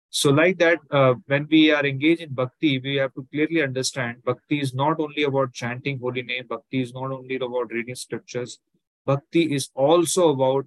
So, 0.09 0.29
like 0.29 0.57
that, 0.57 0.79
uh, 0.91 1.13
when 1.27 1.47
we 1.49 1.71
are 1.71 1.85
engaged 1.85 2.21
in 2.21 2.33
bhakti, 2.33 2.79
we 2.79 2.95
have 2.95 3.13
to 3.13 3.25
clearly 3.31 3.61
understand 3.63 4.23
bhakti 4.25 4.59
is 4.59 4.73
not 4.73 4.99
only 4.99 5.23
about 5.23 5.53
chanting 5.53 5.99
holy 5.99 6.21
name, 6.21 6.47
bhakti 6.49 6.81
is 6.81 6.93
not 6.93 7.11
only 7.11 7.35
about 7.35 7.71
reading 7.71 7.95
scriptures, 7.95 8.59
bhakti 9.05 9.53
is 9.53 9.69
also 9.73 10.29
about 10.29 10.65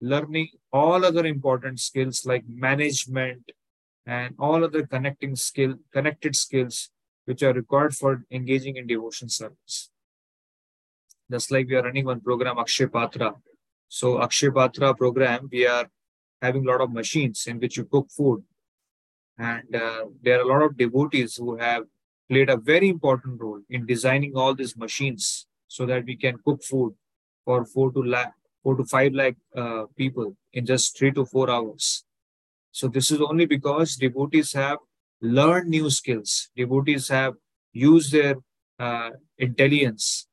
learning 0.00 0.48
all 0.72 1.04
other 1.04 1.26
important 1.26 1.80
skills 1.80 2.24
like 2.24 2.44
management 2.48 3.50
and 4.06 4.34
all 4.38 4.62
other 4.62 4.86
connecting 4.86 5.34
skill, 5.34 5.74
connected 5.92 6.36
skills 6.36 6.90
which 7.24 7.42
are 7.42 7.52
required 7.52 7.94
for 7.94 8.24
engaging 8.30 8.76
in 8.76 8.86
devotion 8.86 9.28
service. 9.28 9.90
Just 11.30 11.50
like 11.50 11.66
we 11.68 11.74
are 11.74 11.82
running 11.82 12.04
one 12.04 12.20
program, 12.20 12.58
Akshay 12.58 12.86
Patra. 12.86 13.34
So 13.94 14.20
Akshay 14.20 14.50
Patra 14.50 14.92
program, 14.92 15.48
we 15.52 15.68
are 15.68 15.88
having 16.42 16.66
a 16.66 16.68
lot 16.68 16.80
of 16.80 16.90
machines 16.90 17.46
in 17.46 17.60
which 17.60 17.76
you 17.76 17.84
cook 17.84 18.08
food. 18.10 18.42
And 19.38 19.72
uh, 19.72 20.06
there 20.20 20.38
are 20.38 20.42
a 20.42 20.48
lot 20.52 20.62
of 20.62 20.76
devotees 20.76 21.36
who 21.36 21.54
have 21.58 21.84
played 22.28 22.50
a 22.50 22.56
very 22.56 22.88
important 22.88 23.40
role 23.40 23.60
in 23.70 23.86
designing 23.86 24.32
all 24.34 24.52
these 24.52 24.76
machines 24.76 25.46
so 25.68 25.86
that 25.86 26.06
we 26.06 26.16
can 26.16 26.38
cook 26.44 26.64
food 26.64 26.92
for 27.44 27.64
four 27.64 27.92
to 27.92 28.02
lakh, 28.02 28.32
four 28.64 28.74
to 28.74 28.84
five 28.84 29.12
lakh 29.14 29.36
uh, 29.56 29.84
people 29.96 30.36
in 30.52 30.66
just 30.66 30.98
three 30.98 31.12
to 31.12 31.24
four 31.24 31.48
hours. 31.48 32.04
So 32.72 32.88
this 32.88 33.12
is 33.12 33.20
only 33.20 33.46
because 33.46 33.94
devotees 33.94 34.54
have 34.54 34.78
learned 35.22 35.68
new 35.68 35.88
skills. 35.88 36.50
Devotees 36.56 37.06
have 37.10 37.34
used 37.72 38.10
their 38.10 38.34
uh, 38.80 39.10
intelligence 39.38 40.26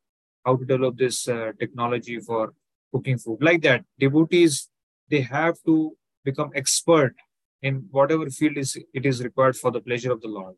how 0.44 0.56
to 0.56 0.66
develop 0.66 0.98
this 0.98 1.28
uh, 1.28 1.52
technology 1.60 2.20
for 2.20 2.54
cooking 2.92 3.18
food. 3.18 3.40
Like 3.42 3.62
that, 3.64 3.86
devotees 4.00 4.70
they 5.10 5.22
have 5.22 5.56
to 5.66 5.98
become 6.24 6.52
expert 6.56 7.16
in 7.62 7.88
whatever 7.92 8.30
field 8.30 8.58
is 8.58 8.78
it 8.94 9.06
is 9.06 9.24
required 9.24 9.56
for 9.56 9.72
the 9.72 9.82
pleasure 9.82 10.12
of 10.12 10.22
the 10.22 10.28
Lord. 10.28 10.56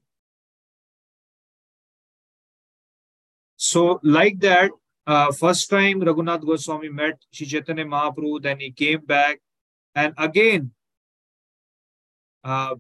So, 3.56 4.00
like 4.04 4.40
that, 4.40 4.72
uh, 5.08 5.32
first 5.32 5.70
time 5.70 6.02
Raghunath 6.02 6.46
Goswami 6.46 6.90
met 6.90 7.18
Chaitanya 7.32 7.86
Mahaprabhu, 7.86 8.42
then 8.42 8.60
he 8.60 8.72
came 8.72 9.00
back, 9.00 9.40
and 9.96 10.14
again, 10.18 10.72
uh, 12.44 12.76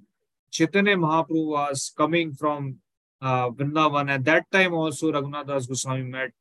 Chaitanya 0.52 0.98
Mahaprabhu 0.98 1.48
was 1.48 1.92
coming 1.98 2.34
from 2.34 2.78
uh, 3.22 3.50
Vrindavan. 3.50 4.10
At 4.10 4.26
that 4.26 4.52
time, 4.52 4.74
also 4.74 5.12
Raghunath 5.12 5.48
Das 5.48 5.66
Goswami 5.66 6.04
met 6.04 6.32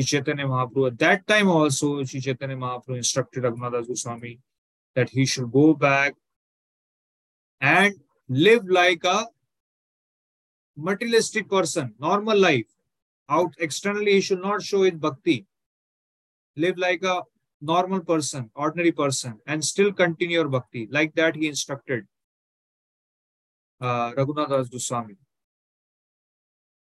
Chaitanya 0.00 0.46
Mahaprabhu. 0.46 0.86
At 0.86 0.98
that 1.00 1.26
time, 1.26 1.48
also 1.48 2.02
Sri 2.04 2.20
Chaitanya 2.20 2.56
Mahaprabhu 2.56 2.96
instructed 2.96 3.42
Raghunath 3.42 3.72
Das 3.72 3.86
Goswami 3.86 4.38
that 4.94 5.10
he 5.10 5.26
should 5.26 5.52
go 5.52 5.74
back 5.74 6.14
and 7.60 7.94
live 8.28 8.66
like 8.66 9.04
a 9.04 9.26
materialistic 10.74 11.50
person, 11.50 11.94
normal 11.98 12.38
life. 12.38 12.64
Out 13.28 13.52
externally, 13.58 14.12
he 14.12 14.20
should 14.22 14.40
not 14.40 14.62
show 14.62 14.82
his 14.82 14.94
bhakti. 14.94 15.46
Live 16.56 16.78
like 16.78 17.02
a 17.02 17.22
normal 17.60 18.00
person, 18.00 18.50
ordinary 18.54 18.92
person, 18.92 19.40
and 19.46 19.62
still 19.62 19.92
continue 19.92 20.38
your 20.38 20.48
bhakti. 20.48 20.88
Like 20.90 21.14
that, 21.16 21.36
he 21.36 21.48
instructed 21.48 22.06
uh, 23.80 24.12
Raghunath 24.12 24.48
Das 24.48 24.68
Goswami. 24.68 25.16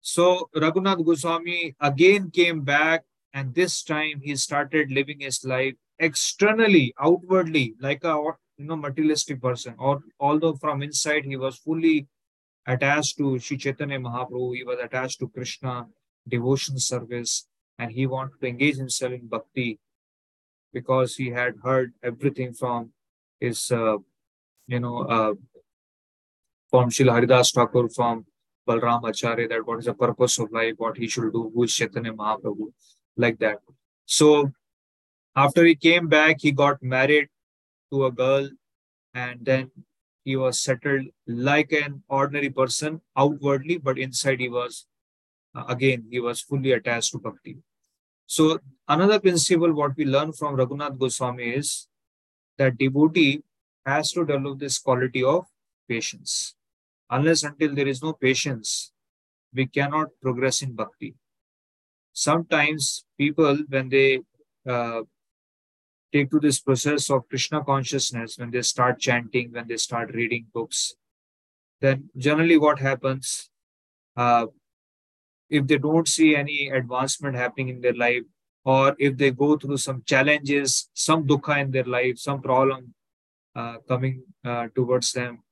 So 0.06 0.52
Raghunath 0.56 1.04
Goswami 1.04 1.76
again 1.82 2.30
came 2.30 2.62
back, 2.62 3.06
and 3.34 3.56
this 3.56 3.82
time 3.82 4.22
he 4.22 4.36
started 4.36 4.92
living 4.92 5.22
his 5.22 5.44
life 5.44 5.74
externally, 5.98 6.94
outwardly, 7.00 7.74
like 7.80 8.04
a 8.04 8.14
you 8.58 8.66
know 8.66 8.76
materialistic 8.76 9.42
person. 9.42 9.74
Or 9.80 10.04
although 10.20 10.54
from 10.54 10.84
inside 10.84 11.26
he 11.26 11.38
was 11.38 11.58
fully 11.58 12.06
attached 12.68 13.18
to 13.18 13.40
Sri 13.40 13.58
Chaitanya 13.58 14.00
Mahaprabhu, 14.00 14.56
he 14.56 14.64
was 14.64 14.78
attached 14.80 15.18
to 15.22 15.28
Krishna, 15.28 15.88
devotion 16.28 16.78
service, 16.78 17.48
and 17.80 17.92
he 17.92 18.06
wanted 18.06 18.40
to 18.42 18.48
engage 18.48 18.76
himself 18.76 19.12
in 19.12 19.26
bhakti 19.26 19.80
because 20.72 21.16
he 21.16 21.32
had 21.32 21.56
heard 21.64 21.94
everything 22.04 22.54
from 22.54 22.92
his, 23.40 23.72
uh, 23.72 23.98
you 24.68 24.80
know, 24.80 25.00
uh, 25.00 25.34
from 26.70 26.92
Srila 26.92 27.14
Haridas 27.14 27.52
Thakur, 27.54 27.90
from 27.90 28.28
Balram 28.68 29.08
Acharya, 29.08 29.48
that 29.48 29.66
what 29.66 29.80
is 29.80 29.86
the 29.86 29.94
purpose 29.94 30.40
of 30.40 30.52
life, 30.52 30.76
what 30.78 30.98
he 30.98 31.08
should 31.08 31.32
do, 31.34 31.52
who 31.54 31.64
is 31.64 31.76
Chaitanya 31.76 32.14
Mahaprabhu, 32.14 32.72
like 33.18 33.40
that. 33.40 33.60
So 34.06 34.52
after 35.36 35.66
he 35.66 35.76
came 35.76 36.08
back, 36.08 36.38
he 36.40 36.52
got 36.52 36.82
married 36.82 37.30
to 37.92 38.06
a 38.06 38.12
girl 38.12 38.50
and 39.14 39.40
then 39.42 39.72
he 40.24 40.36
was 40.36 40.60
settled 40.60 41.06
like 41.28 41.72
an 41.72 42.04
ordinary 42.10 42.50
person 42.50 43.02
outwardly, 43.16 43.78
but 43.78 44.00
inside 44.00 44.40
he 44.40 44.50
was, 44.50 44.88
uh, 45.54 45.66
again, 45.68 46.06
he 46.10 46.20
was 46.20 46.42
fully 46.42 46.72
attached 46.72 47.12
to 47.12 47.20
bhakti. 47.20 47.58
So 48.26 48.60
another 48.88 49.20
principle 49.20 49.72
what 49.74 49.96
we 49.96 50.06
learn 50.06 50.34
from 50.34 50.58
Raghunath 50.58 50.98
Goswami 50.98 51.44
is 51.44 51.88
that 52.58 52.78
devotee 52.78 53.44
has 53.86 54.12
to 54.14 54.26
develop 54.26 54.60
this 54.60 54.80
quality 54.80 55.24
of 55.24 55.46
patience. 55.88 56.56
Unless 57.10 57.44
until 57.44 57.76
there 57.76 57.88
is 57.88 58.02
no 58.02 58.14
patience, 58.14 58.92
we 59.54 59.68
cannot 59.68 60.08
progress 60.22 60.62
in 60.62 60.74
bhakti. 60.74 61.16
Sometimes 62.14 63.06
people, 63.18 63.58
when 63.70 63.90
they 63.90 64.22
uh, 64.68 65.02
take 66.12 66.32
to 66.32 66.40
this 66.40 66.60
process 66.60 67.10
of 67.10 67.28
Krishna 67.30 67.64
consciousness, 67.64 68.38
when 68.38 68.52
they 68.52 68.62
start 68.62 69.00
chanting, 69.00 69.52
when 69.52 69.68
they 69.68 69.78
start 69.78 70.14
reading 70.14 70.46
books, 70.54 70.96
then 71.82 72.10
generally 72.18 72.58
what 72.58 72.80
happens, 72.80 73.50
uh, 74.18 74.48
if 75.50 75.68
they 75.68 75.78
don't 75.78 76.08
see 76.08 76.36
any 76.36 76.70
advancement 76.70 77.36
happening 77.36 77.70
in 77.70 77.82
their 77.82 77.94
life, 77.94 78.24
or 78.64 78.96
if 78.98 79.16
they 79.18 79.30
go 79.30 79.58
through 79.58 79.78
some 79.78 80.02
challenges, 80.06 80.90
some 80.94 81.28
dukkha 81.28 81.62
in 81.62 81.72
their 81.72 81.84
life, 81.84 82.18
some 82.18 82.42
problem 82.42 82.94
uh, 83.56 83.78
coming 83.88 84.24
uh, 84.44 84.68
towards 84.74 85.12
them, 85.12 85.44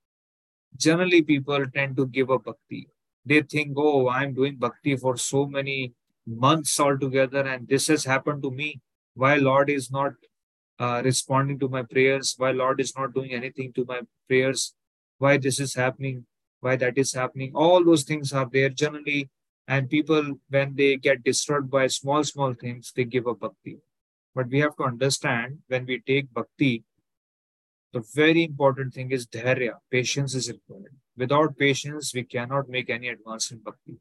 generally 0.78 1.22
people 1.22 1.66
tend 1.74 1.98
to 1.98 2.08
give 2.08 2.32
up 2.32 2.46
bhakti. 2.46 2.88
They 3.26 3.42
think, 3.42 3.74
oh, 3.78 4.10
I'm 4.10 4.34
doing 4.34 4.58
bhakti 4.58 4.96
for 4.96 5.18
so 5.18 5.46
many 5.46 5.94
months 6.28 6.80
altogether, 6.80 7.42
and 7.42 7.68
this 7.68 7.88
has 7.88 8.06
happened 8.06 8.44
to 8.44 8.52
me. 8.52 8.82
Why 9.16 9.36
Lord 9.36 9.70
is 9.70 9.92
not 9.92 10.14
uh, 10.80 11.02
responding 11.04 11.60
to 11.60 11.70
my 11.70 11.84
prayers? 11.84 12.36
Why 12.38 12.52
Lord 12.52 12.82
is 12.82 12.94
not 12.98 13.14
doing 13.14 13.32
anything 13.32 13.74
to 13.74 13.86
my 13.86 14.02
prayers? 14.28 14.74
Why 15.20 15.38
this 15.38 15.60
is 15.60 15.76
happening? 15.76 16.26
Why 16.60 16.76
that 16.78 16.98
is 16.98 17.14
happening? 17.14 17.52
All 17.54 17.84
those 17.84 18.04
things 18.04 18.34
are 18.34 18.50
there. 18.52 18.70
Generally, 18.70 19.30
and 19.68 19.90
people, 19.90 20.40
when 20.50 20.76
they 20.76 20.98
get 20.98 21.24
disturbed 21.24 21.70
by 21.70 21.88
small, 21.88 22.24
small 22.24 22.54
things, 22.54 22.92
they 22.96 23.06
give 23.06 23.28
up 23.28 23.40
bhakti. 23.40 23.78
But 24.36 24.48
we 24.48 24.60
have 24.60 24.76
to 24.78 24.84
understand 24.84 25.60
when 25.68 25.86
we 25.86 26.02
take 26.06 26.34
bhakti, 26.34 26.84
the 27.94 28.04
very 28.14 28.44
important 28.44 28.94
thing 28.94 29.12
is 29.12 29.28
dharya, 29.28 29.80
patience 29.92 30.34
is 30.34 30.50
required. 30.50 30.96
Without 31.16 31.58
patience, 31.58 32.14
we 32.14 32.24
cannot 32.24 32.68
make 32.68 32.90
any 32.90 33.08
advance 33.08 33.52
in 33.52 33.60
bhakti. 33.60 33.98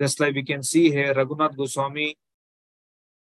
Just 0.00 0.18
like 0.18 0.34
we 0.34 0.42
can 0.42 0.62
see 0.62 0.90
here, 0.90 1.12
Raghunath 1.12 1.56
Goswami, 1.56 2.16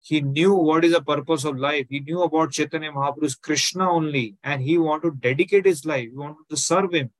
he 0.01 0.21
knew 0.21 0.53
what 0.55 0.85
is 0.85 0.93
the 0.93 1.01
purpose 1.01 1.43
of 1.45 1.57
life. 1.57 1.85
He 1.89 1.99
knew 1.99 2.23
about 2.23 2.51
Chaitanya 2.51 2.91
Mahaprabhu's 2.91 3.35
Krishna 3.35 3.91
only, 3.91 4.37
and 4.43 4.61
he 4.63 4.77
wanted 4.77 5.21
to 5.21 5.29
dedicate 5.29 5.65
his 5.65 5.85
life. 5.85 6.09
He 6.09 6.17
wanted 6.17 6.49
to 6.49 6.57
serve 6.57 6.93
him. 6.93 7.11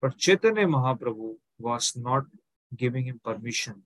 But 0.00 0.18
Chaitanya 0.18 0.66
Mahaprabhu 0.66 1.36
was 1.58 1.92
not 1.94 2.24
giving 2.76 3.04
him 3.04 3.20
permission. 3.22 3.82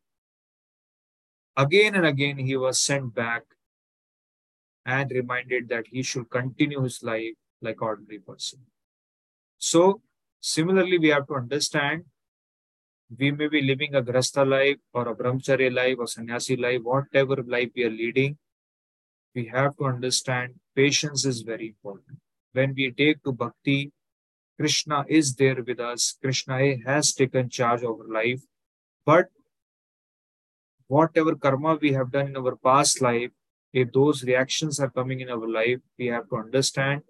Again 1.56 1.94
and 1.94 2.06
again, 2.06 2.38
he 2.38 2.56
was 2.56 2.80
sent 2.80 3.14
back 3.14 3.42
and 4.86 5.10
reminded 5.10 5.68
that 5.68 5.86
he 5.90 6.02
should 6.02 6.30
continue 6.30 6.82
his 6.82 7.02
life 7.02 7.34
like 7.62 7.80
ordinary 7.82 8.18
person. 8.18 8.60
So, 9.58 10.02
similarly, 10.40 10.98
we 10.98 11.08
have 11.08 11.26
to 11.28 11.34
understand 11.34 12.04
we 13.18 13.30
may 13.30 13.46
be 13.48 13.62
living 13.62 13.94
a 13.94 14.02
grasta 14.02 14.48
life 14.48 14.78
or 14.92 15.08
a 15.08 15.14
brahmacharya 15.14 15.72
life 15.72 15.96
or 15.98 16.08
sannyasi 16.08 16.56
life, 16.56 16.80
whatever 16.82 17.36
life 17.42 17.70
we 17.76 17.84
are 17.84 17.90
leading, 17.90 18.36
we 19.34 19.46
have 19.46 19.76
to 19.76 19.84
understand 19.84 20.54
patience 20.74 21.24
is 21.24 21.42
very 21.42 21.68
important. 21.68 22.18
When 22.52 22.74
we 22.74 22.90
take 22.90 23.22
to 23.22 23.32
bhakti, 23.32 23.92
Krishna 24.58 25.04
is 25.08 25.36
there 25.36 25.62
with 25.62 25.78
us. 25.78 26.16
Krishna 26.20 26.76
has 26.84 27.12
taken 27.12 27.48
charge 27.48 27.82
of 27.82 28.00
our 28.00 28.08
life 28.08 28.40
but 29.06 29.28
whatever 30.88 31.36
karma 31.36 31.78
we 31.80 31.92
have 31.92 32.10
done 32.10 32.26
in 32.26 32.36
our 32.36 32.56
past 32.56 33.00
life, 33.00 33.30
if 33.72 33.92
those 33.92 34.24
reactions 34.24 34.80
are 34.80 34.90
coming 34.90 35.20
in 35.20 35.30
our 35.30 35.48
life, 35.48 35.78
we 35.96 36.06
have 36.06 36.28
to 36.28 36.36
understand 36.36 37.02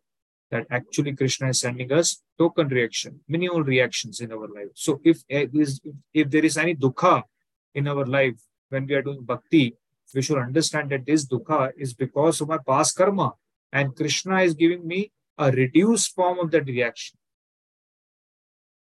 that 0.51 0.67
actually 0.71 1.15
Krishna 1.15 1.49
is 1.49 1.61
sending 1.61 1.93
us 1.93 2.23
token 2.39 2.69
reaction, 2.69 3.21
minimal 3.29 3.63
reactions 3.63 4.21
in 4.21 4.33
our 4.33 4.49
life. 4.49 4.69
So 4.75 5.01
if, 5.05 5.23
eh, 5.29 5.47
if 6.15 6.31
there 6.31 6.45
is 6.45 6.57
any 6.57 6.75
dukkha 6.75 7.23
in 7.75 7.89
our 7.89 8.07
life 8.07 8.35
when 8.69 8.87
we 8.87 8.95
are 8.95 9.03
doing 9.03 9.23
bhakti, 9.23 9.77
we 10.15 10.23
should 10.23 10.39
understand 10.39 10.91
that 10.91 11.05
this 11.05 11.27
dukkha 11.27 11.73
is 11.77 11.95
because 11.95 12.41
of 12.41 12.49
my 12.49 12.59
past 12.59 12.97
karma. 12.97 13.33
And 13.73 13.95
Krishna 13.95 14.43
is 14.43 14.55
giving 14.55 14.87
me 14.87 15.11
a 15.37 15.51
reduced 15.51 16.15
form 16.15 16.39
of 16.39 16.51
that 16.53 16.67
reaction. 16.67 17.19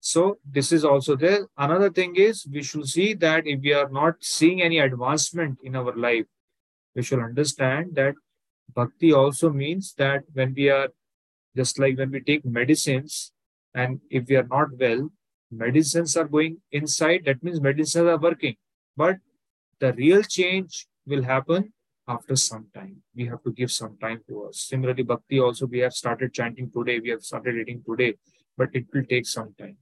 So 0.01 0.39
this 0.45 0.73
is 0.73 0.85
also 0.85 1.15
there. 1.15 1.47
Another 1.57 1.91
thing 1.91 2.17
is 2.17 2.47
we 2.51 2.63
should 2.63 2.89
see 2.89 3.15
that 3.15 3.47
if 3.47 3.61
we 3.61 3.73
are 3.73 3.89
not 3.89 4.15
seeing 4.21 4.61
any 4.61 4.79
advancement 4.79 5.59
in 5.63 5.77
our 5.77 5.95
life, 5.95 6.27
we 6.97 7.03
should 7.03 7.21
understand 7.21 7.95
that 7.95 8.15
bhakti 8.75 9.13
also 9.13 9.51
means 9.51 9.95
that 9.99 10.25
when 10.33 10.55
we 10.55 10.71
are 10.71 10.89
just 11.57 11.79
like 11.79 11.99
when 11.99 12.11
we 12.11 12.21
take 12.21 12.45
medicines 12.45 13.33
and 13.75 14.01
if 14.11 14.27
we 14.29 14.37
are 14.37 14.47
not 14.51 14.69
well, 14.79 15.11
medicines 15.51 16.17
are 16.17 16.25
going 16.25 16.59
inside, 16.71 17.23
that 17.27 17.43
means 17.43 17.61
medicines 17.61 18.07
are 18.07 18.19
working. 18.19 18.57
But 18.97 19.19
the 19.81 19.93
real 19.93 20.23
change 20.23 20.87
will 21.07 21.23
happen 21.23 21.73
after 22.09 22.37
some 22.37 22.67
time. 22.75 23.03
We 23.15 23.27
have 23.27 23.43
to 23.45 23.53
give 23.53 23.71
some 23.71 23.97
time 23.99 24.21
to 24.29 24.45
us. 24.45 24.61
Similarly, 24.61 25.03
bhakti 25.03 25.41
also 25.41 25.67
we 25.67 25.79
have 25.81 25.93
started 25.93 26.33
chanting 26.33 26.71
today, 26.71 27.01
we 27.01 27.11
have 27.11 27.23
started 27.23 27.55
reading 27.55 27.83
today, 27.87 28.15
but 28.57 28.69
it 28.73 28.87
will 28.93 29.05
take 29.05 29.27
some 29.27 29.55
time. 29.59 29.77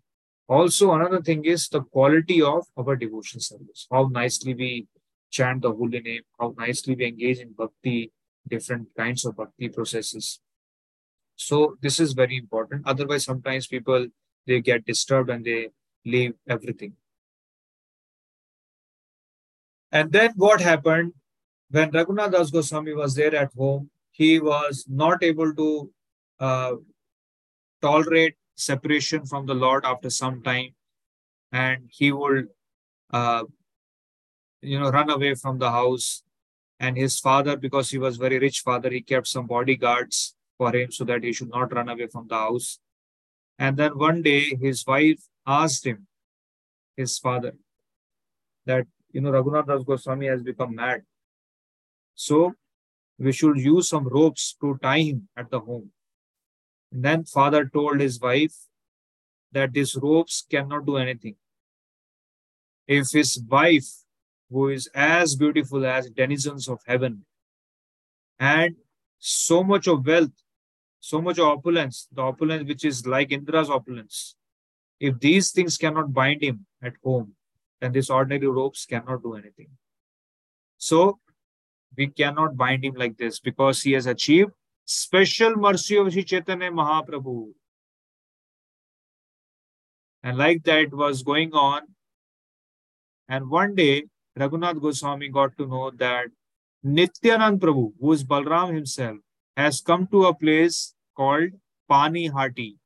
Also, 0.48 0.92
another 0.92 1.22
thing 1.22 1.44
is 1.44 1.68
the 1.68 1.80
quality 1.80 2.42
of 2.42 2.66
our 2.76 2.96
devotion 2.96 3.40
service. 3.40 3.86
How 3.90 4.08
nicely 4.10 4.54
we 4.54 4.88
chant 5.30 5.62
the 5.62 5.72
holy 5.72 6.00
name, 6.00 6.22
how 6.38 6.54
nicely 6.58 6.96
we 6.96 7.06
engage 7.06 7.38
in 7.38 7.52
bhakti, 7.52 8.10
different 8.48 8.88
kinds 8.96 9.24
of 9.24 9.36
bhakti 9.36 9.68
processes. 9.68 10.40
So 11.40 11.76
this 11.80 11.98
is 11.98 12.12
very 12.12 12.36
important. 12.36 12.82
Otherwise, 12.86 13.24
sometimes 13.24 13.66
people 13.66 14.08
they 14.46 14.60
get 14.60 14.84
disturbed 14.84 15.30
and 15.30 15.42
they 15.42 15.68
leave 16.04 16.34
everything. 16.46 16.92
And 19.90 20.12
then 20.12 20.32
what 20.36 20.60
happened 20.60 21.14
when 21.70 21.92
Raghunath 21.92 22.32
Das 22.32 22.50
Goswami 22.50 22.92
was 22.92 23.14
there 23.14 23.34
at 23.34 23.54
home? 23.54 23.88
He 24.10 24.38
was 24.38 24.84
not 24.86 25.22
able 25.22 25.54
to 25.54 25.90
uh, 26.40 26.74
tolerate 27.80 28.34
separation 28.56 29.24
from 29.24 29.46
the 29.46 29.54
Lord 29.54 29.86
after 29.86 30.10
some 30.10 30.42
time, 30.42 30.74
and 31.52 31.88
he 31.90 32.12
would, 32.12 32.48
uh, 33.14 33.44
you 34.60 34.78
know, 34.78 34.90
run 34.90 35.08
away 35.08 35.34
from 35.36 35.58
the 35.58 35.70
house. 35.70 36.22
And 36.78 36.98
his 36.98 37.18
father, 37.18 37.56
because 37.56 37.88
he 37.88 37.98
was 37.98 38.18
very 38.18 38.38
rich 38.38 38.60
father, 38.60 38.90
he 38.90 39.00
kept 39.00 39.26
some 39.26 39.46
bodyguards 39.46 40.34
for 40.60 40.70
him 40.76 40.92
so 40.92 41.04
that 41.10 41.24
he 41.24 41.32
should 41.32 41.52
not 41.56 41.72
run 41.72 41.88
away 41.88 42.06
from 42.14 42.28
the 42.28 42.38
house. 42.46 42.78
And 43.58 43.76
then 43.82 43.98
one 43.98 44.20
day, 44.20 44.40
his 44.62 44.86
wife 44.86 45.22
asked 45.46 45.86
him, 45.86 46.06
his 46.96 47.18
father, 47.18 47.52
that 48.66 48.86
you 49.10 49.22
know 49.22 49.30
Raghunath 49.36 49.68
Das 49.68 49.84
Goswami 49.90 50.26
has 50.26 50.42
become 50.42 50.74
mad. 50.74 51.02
So 52.14 52.52
we 53.18 53.32
should 53.32 53.56
use 53.58 53.88
some 53.88 54.08
ropes 54.16 54.54
to 54.60 54.78
tie 54.82 55.04
him 55.10 55.28
at 55.36 55.50
the 55.50 55.60
home. 55.60 55.86
And 56.92 57.02
then 57.06 57.24
father 57.24 57.62
told 57.78 58.00
his 58.00 58.20
wife 58.20 58.58
that 59.52 59.72
these 59.72 59.96
ropes 59.96 60.44
cannot 60.50 60.84
do 60.84 60.98
anything. 60.98 61.36
If 62.86 63.10
his 63.12 63.32
wife, 63.56 63.88
who 64.50 64.68
is 64.68 64.90
as 64.94 65.36
beautiful 65.36 65.86
as 65.86 66.10
denizens 66.10 66.68
of 66.68 66.80
heaven, 66.86 67.24
and 68.38 68.76
so 69.18 69.62
much 69.72 69.86
of 69.86 70.06
wealth, 70.06 70.38
so 71.00 71.20
much 71.20 71.38
opulence, 71.38 72.06
the 72.12 72.22
opulence 72.22 72.68
which 72.68 72.84
is 72.84 73.06
like 73.06 73.32
Indra's 73.32 73.70
opulence. 73.70 74.36
If 75.00 75.18
these 75.18 75.50
things 75.50 75.78
cannot 75.78 76.12
bind 76.12 76.42
him 76.42 76.66
at 76.82 76.92
home, 77.02 77.34
then 77.80 77.92
these 77.92 78.10
ordinary 78.10 78.46
ropes 78.46 78.84
cannot 78.84 79.22
do 79.22 79.34
anything. 79.34 79.68
So 80.76 81.18
we 81.96 82.08
cannot 82.08 82.56
bind 82.56 82.84
him 82.84 82.94
like 82.94 83.16
this 83.16 83.40
because 83.40 83.82
he 83.82 83.92
has 83.92 84.06
achieved 84.06 84.52
special 84.84 85.56
mercy 85.56 85.96
of 85.96 86.12
Sri 86.12 86.22
Chaitanya 86.22 86.70
Mahaprabhu. 86.70 87.52
And 90.22 90.36
like 90.36 90.62
that 90.64 90.92
was 90.92 91.22
going 91.22 91.52
on. 91.54 91.82
And 93.28 93.48
one 93.48 93.74
day, 93.74 94.04
Raghunath 94.38 94.80
Goswami 94.80 95.28
got 95.28 95.56
to 95.56 95.66
know 95.66 95.90
that 95.96 96.26
Nityanand 96.84 97.58
Prabhu, 97.58 97.92
who 97.98 98.12
is 98.12 98.24
Balram 98.24 98.74
himself, 98.74 99.18
has 99.56 99.80
come 99.80 100.06
to 100.08 100.26
a 100.26 100.34
place 100.34 100.94
called 101.16 101.50
Panihati. 101.90 102.76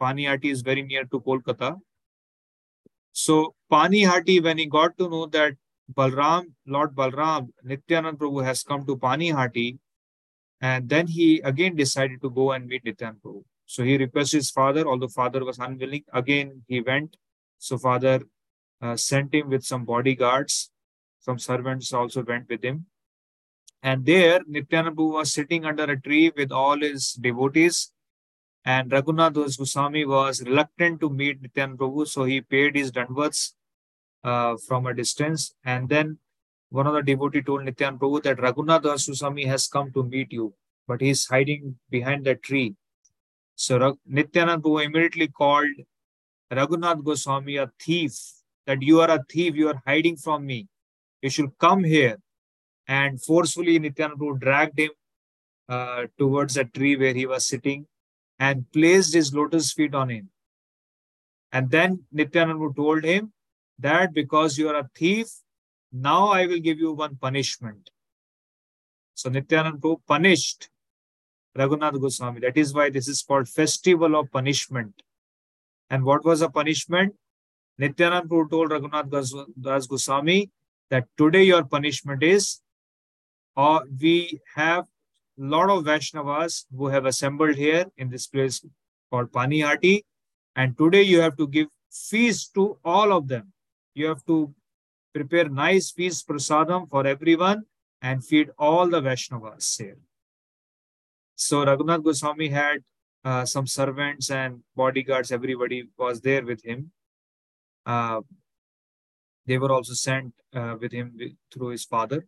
Pani 0.00 0.26
Hati 0.26 0.50
is 0.50 0.62
very 0.62 0.82
near 0.82 1.04
to 1.04 1.20
Kolkata. 1.20 1.76
So 3.12 3.54
Panihati, 3.70 4.42
when 4.42 4.58
he 4.58 4.66
got 4.66 4.96
to 4.98 5.08
know 5.08 5.26
that 5.26 5.54
Balram, 5.92 6.52
Lord 6.66 6.94
Balram, 6.94 7.48
Nityanand 7.66 8.18
Prabhu 8.18 8.44
has 8.44 8.62
come 8.62 8.86
to 8.86 8.96
Panihati, 8.96 9.78
and 10.60 10.88
then 10.88 11.06
he 11.06 11.40
again 11.40 11.76
decided 11.76 12.20
to 12.22 12.30
go 12.30 12.52
and 12.52 12.66
meet 12.66 12.84
Nityanand 12.84 13.20
Prabhu. 13.24 13.42
So 13.66 13.82
he 13.82 13.96
requested 13.96 14.38
his 14.38 14.50
father, 14.50 14.86
although 14.86 15.08
father 15.08 15.44
was 15.44 15.58
unwilling. 15.58 16.04
Again, 16.12 16.62
he 16.68 16.80
went. 16.80 17.16
So 17.58 17.76
father 17.76 18.22
uh, 18.80 18.96
sent 18.96 19.34
him 19.34 19.50
with 19.50 19.64
some 19.64 19.84
bodyguards. 19.84 20.70
Some 21.20 21.38
servants 21.38 21.92
also 21.92 22.22
went 22.22 22.48
with 22.48 22.64
him. 22.64 22.86
And 23.82 24.04
there, 24.04 24.40
Nityanand 24.40 24.94
Prabhu 24.96 25.12
was 25.12 25.32
sitting 25.32 25.64
under 25.64 25.84
a 25.84 26.00
tree 26.00 26.32
with 26.36 26.50
all 26.50 26.80
his 26.80 27.12
devotees. 27.12 27.92
And 28.64 28.90
Raghunath 28.90 29.34
Goswami 29.34 30.04
was 30.04 30.42
reluctant 30.42 31.00
to 31.00 31.08
meet 31.08 31.42
Nityanand 31.42 31.76
Prabhu, 31.76 32.06
so 32.06 32.24
he 32.24 32.40
paid 32.40 32.76
his 32.76 32.90
dandavats 32.90 33.52
uh, 34.24 34.56
from 34.66 34.86
a 34.86 34.94
distance. 34.94 35.54
And 35.64 35.88
then 35.88 36.18
one 36.70 36.86
of 36.86 36.94
the 36.94 37.02
devotee 37.02 37.42
told 37.42 37.62
Nityanand 37.62 37.98
Prabhu 37.98 38.22
that 38.24 38.38
Raghunath 38.38 38.82
Goswami 38.82 39.46
has 39.46 39.68
come 39.68 39.92
to 39.92 40.02
meet 40.02 40.32
you, 40.32 40.54
but 40.86 41.00
he's 41.00 41.26
hiding 41.26 41.76
behind 41.88 42.24
the 42.24 42.34
tree. 42.34 42.74
So 43.54 43.96
Nityanand 44.10 44.62
Prabhu 44.62 44.84
immediately 44.84 45.28
called 45.28 45.70
Raghunath 46.52 47.04
Goswami 47.04 47.56
a 47.56 47.70
thief, 47.80 48.12
that 48.66 48.82
you 48.82 49.00
are 49.00 49.10
a 49.10 49.24
thief, 49.30 49.54
you 49.54 49.68
are 49.68 49.82
hiding 49.86 50.16
from 50.16 50.44
me. 50.44 50.66
You 51.22 51.30
should 51.30 51.56
come 51.58 51.84
here. 51.84 52.18
And 52.88 53.22
forcefully 53.22 53.78
Nityanand 53.78 54.14
Prabhu 54.14 54.40
dragged 54.40 54.78
him 54.78 54.90
uh, 55.68 56.06
towards 56.18 56.56
a 56.56 56.64
tree 56.64 56.96
where 56.96 57.12
he 57.12 57.26
was 57.26 57.46
sitting 57.46 57.86
and 58.38 58.64
placed 58.72 59.12
his 59.12 59.34
lotus 59.34 59.72
feet 59.72 59.94
on 59.94 60.08
him. 60.08 60.30
And 61.52 61.70
then 61.70 62.04
Nityanand 62.14 62.58
Prabhu 62.58 62.76
told 62.76 63.04
him 63.04 63.32
that 63.78 64.14
because 64.14 64.56
you 64.56 64.68
are 64.70 64.76
a 64.76 64.90
thief, 64.94 65.28
now 65.92 66.28
I 66.28 66.46
will 66.46 66.60
give 66.60 66.78
you 66.78 66.92
one 66.92 67.16
punishment. 67.16 67.90
So 69.14 69.28
Nityanand 69.28 69.80
Prabhu 69.80 69.98
punished 70.06 70.70
Raghunath 71.56 72.00
Goswami. 72.00 72.40
That 72.40 72.56
is 72.56 72.72
why 72.72 72.88
this 72.88 73.08
is 73.08 73.22
called 73.22 73.48
Festival 73.48 74.18
of 74.18 74.30
Punishment. 74.30 75.02
And 75.90 76.04
what 76.04 76.24
was 76.24 76.40
the 76.40 76.48
punishment? 76.48 77.14
Nityanand 77.80 78.28
Prabhu 78.28 78.50
told 78.50 78.70
Raghunath 78.70 79.54
Das 79.60 79.86
Goswami 79.86 80.50
that 80.90 81.06
today 81.18 81.42
your 81.44 81.64
punishment 81.64 82.22
is, 82.22 82.60
uh, 83.58 83.80
we 84.00 84.40
have 84.54 84.84
a 84.84 85.44
lot 85.54 85.68
of 85.68 85.84
Vaishnavas 85.84 86.64
who 86.76 86.86
have 86.86 87.06
assembled 87.06 87.56
here 87.56 87.86
in 87.96 88.08
this 88.08 88.26
place 88.28 88.64
called 89.10 89.32
Panihati, 89.32 90.04
and 90.54 90.78
today 90.78 91.02
you 91.02 91.20
have 91.20 91.36
to 91.36 91.48
give 91.48 91.66
feast 91.90 92.54
to 92.54 92.78
all 92.84 93.12
of 93.12 93.26
them. 93.26 93.52
You 93.94 94.06
have 94.06 94.24
to 94.26 94.54
prepare 95.12 95.48
nice 95.48 95.90
feast 95.90 96.28
prasadam 96.28 96.88
for 96.88 97.04
everyone 97.06 97.64
and 98.00 98.24
feed 98.24 98.50
all 98.58 98.88
the 98.88 99.00
Vaishnavas 99.00 99.76
here. 99.76 99.98
So 101.34 101.64
Raghunath 101.64 102.04
Goswami 102.04 102.48
had 102.48 102.78
uh, 103.24 103.44
some 103.44 103.66
servants 103.66 104.30
and 104.30 104.62
bodyguards, 104.76 105.32
everybody 105.32 105.88
was 105.98 106.20
there 106.20 106.44
with 106.44 106.64
him. 106.64 106.92
Uh, 107.84 108.20
they 109.46 109.58
were 109.58 109.72
also 109.72 109.94
sent 109.94 110.34
uh, 110.54 110.76
with 110.80 110.92
him 110.92 111.18
through 111.52 111.68
his 111.68 111.84
father. 111.84 112.24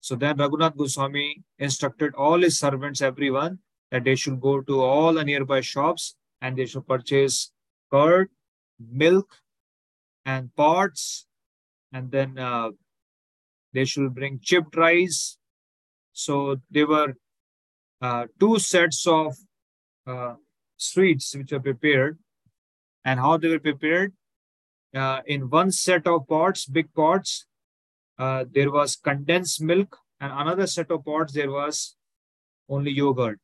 So 0.00 0.14
then 0.14 0.36
Raghunath 0.36 0.76
Goswami 0.76 1.42
instructed 1.58 2.14
all 2.14 2.40
his 2.40 2.58
servants, 2.58 3.00
everyone, 3.00 3.58
that 3.90 4.04
they 4.04 4.14
should 4.14 4.40
go 4.40 4.60
to 4.60 4.80
all 4.82 5.14
the 5.14 5.24
nearby 5.24 5.60
shops 5.60 6.14
and 6.40 6.56
they 6.56 6.66
should 6.66 6.86
purchase 6.86 7.50
curd, 7.90 8.28
milk, 8.78 9.28
and 10.24 10.54
pots 10.56 11.26
and 11.92 12.10
then 12.10 12.38
uh, 12.38 12.70
they 13.72 13.84
should 13.84 14.14
bring 14.14 14.40
chipped 14.42 14.76
rice. 14.76 15.38
So 16.12 16.56
there 16.70 16.86
were 16.86 17.14
uh, 18.00 18.26
two 18.38 18.58
sets 18.58 19.06
of 19.06 19.36
uh, 20.06 20.34
sweets 20.76 21.34
which 21.34 21.52
were 21.52 21.60
prepared, 21.60 22.18
and 23.04 23.20
how 23.20 23.36
they 23.36 23.48
were 23.48 23.60
prepared. 23.60 24.12
Uh, 24.94 25.20
in 25.26 25.50
one 25.50 25.70
set 25.70 26.06
of 26.06 26.26
pots, 26.28 26.66
big 26.66 26.92
pots, 26.94 27.46
uh, 28.18 28.44
there 28.50 28.70
was 28.70 28.96
condensed 28.96 29.60
milk, 29.60 29.98
and 30.20 30.32
another 30.32 30.66
set 30.66 30.90
of 30.90 31.04
pots 31.04 31.32
there 31.32 31.50
was 31.50 31.96
only 32.68 32.90
yogurt. 32.90 33.38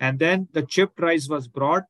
And 0.00 0.18
then 0.18 0.48
the 0.52 0.62
chipped 0.62 1.00
rice 1.00 1.28
was 1.28 1.48
brought. 1.48 1.84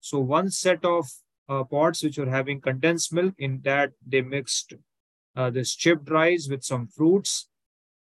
So 0.00 0.18
one 0.18 0.50
set 0.50 0.84
of 0.84 1.06
uh, 1.48 1.64
pots 1.64 2.02
which 2.02 2.18
were 2.18 2.30
having 2.30 2.60
condensed 2.60 3.12
milk, 3.12 3.34
in 3.38 3.60
that 3.64 3.92
they 4.06 4.22
mixed 4.22 4.74
uh, 5.36 5.50
this 5.50 5.74
chipped 5.74 6.10
rice 6.10 6.48
with 6.50 6.64
some 6.64 6.86
fruits, 6.88 7.48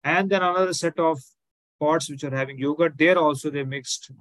and 0.03 0.29
then 0.29 0.41
another 0.41 0.73
set 0.73 0.97
of 0.99 1.19
pots 1.79 2.09
which 2.09 2.23
are 2.23 2.35
having 2.35 2.57
yogurt. 2.57 2.97
There 2.97 3.17
also 3.17 3.49
they 3.49 3.63
mixed 3.63 4.11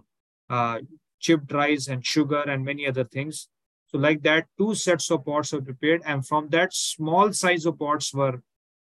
uh, 0.51 0.81
chipped 1.21 1.53
rice 1.53 1.89
and 1.89 2.05
sugar 2.05 2.43
and 2.43 2.65
many 2.65 2.87
other 2.87 3.05
things. 3.05 3.49
So 3.87 3.99
like 3.99 4.23
that, 4.23 4.47
two 4.59 4.75
sets 4.75 5.11
of 5.11 5.25
pots 5.25 5.53
were 5.53 5.63
prepared, 5.63 6.03
and 6.05 6.27
from 6.27 6.49
that 6.49 6.75
small 6.75 7.33
size 7.33 7.67
of 7.67 7.79
pots 7.79 8.13
were 8.13 8.43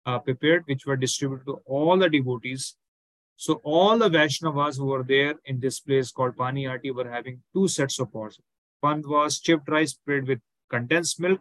uh, 0.06 0.18
prepared, 0.18 0.64
which 0.66 0.86
were 0.86 0.96
distributed 0.96 1.46
to 1.46 1.60
all 1.66 1.96
the 1.96 2.08
devotees. 2.08 2.76
So 3.36 3.60
all 3.64 3.98
the 3.98 4.08
Vaishnavas 4.08 4.76
who 4.76 4.86
were 4.86 5.02
there 5.02 5.34
in 5.44 5.60
this 5.60 5.80
place 5.80 6.12
called 6.12 6.36
Panihati 6.36 6.94
were 6.94 7.10
having 7.10 7.42
two 7.52 7.68
sets 7.68 7.98
of 7.98 8.12
pots. 8.12 8.38
One 8.80 9.02
was 9.06 9.40
chipped 9.40 9.68
rice 9.68 9.94
prepared 9.94 10.28
with 10.28 10.40
condensed 10.70 11.18
milk, 11.18 11.40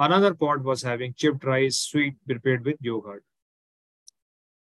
Another 0.00 0.32
pot 0.32 0.64
was 0.64 0.82
having 0.82 1.12
chipped 1.12 1.44
rice, 1.44 1.76
sweet 1.76 2.14
prepared 2.26 2.64
with 2.64 2.78
yogurt. 2.80 3.22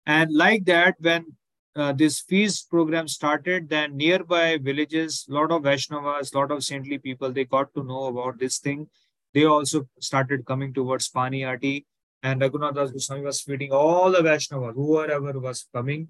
And 0.08 0.34
like 0.34 0.66
that, 0.66 0.96
when 1.00 1.36
uh, 1.76 1.94
this 1.94 2.20
feast 2.20 2.68
program 2.72 3.08
started, 3.08 3.70
then 3.70 3.96
nearby 3.96 4.58
villages, 4.58 5.28
a 5.30 5.34
lot 5.34 5.52
of 5.52 5.62
Vaishnavas, 5.62 6.34
a 6.34 6.38
lot 6.38 6.50
of 6.50 6.64
saintly 6.64 6.98
people, 6.98 7.32
they 7.32 7.46
got 7.46 7.72
to 7.76 7.84
know 7.84 8.06
about 8.06 8.40
this 8.40 8.58
thing. 8.58 8.88
They 9.36 9.46
also 9.46 9.88
started 10.00 10.48
coming 10.48 10.74
towards 10.74 11.12
Panihati. 11.12 11.86
And 12.22 12.42
Raghunath 12.42 12.76
Das 12.76 12.92
Goswami 12.92 13.24
was 13.24 13.42
feeding 13.42 13.72
all 13.72 14.12
the 14.12 14.20
Vaishnavas, 14.20 14.74
whoever 14.74 15.40
was 15.40 15.68
coming. 15.74 16.10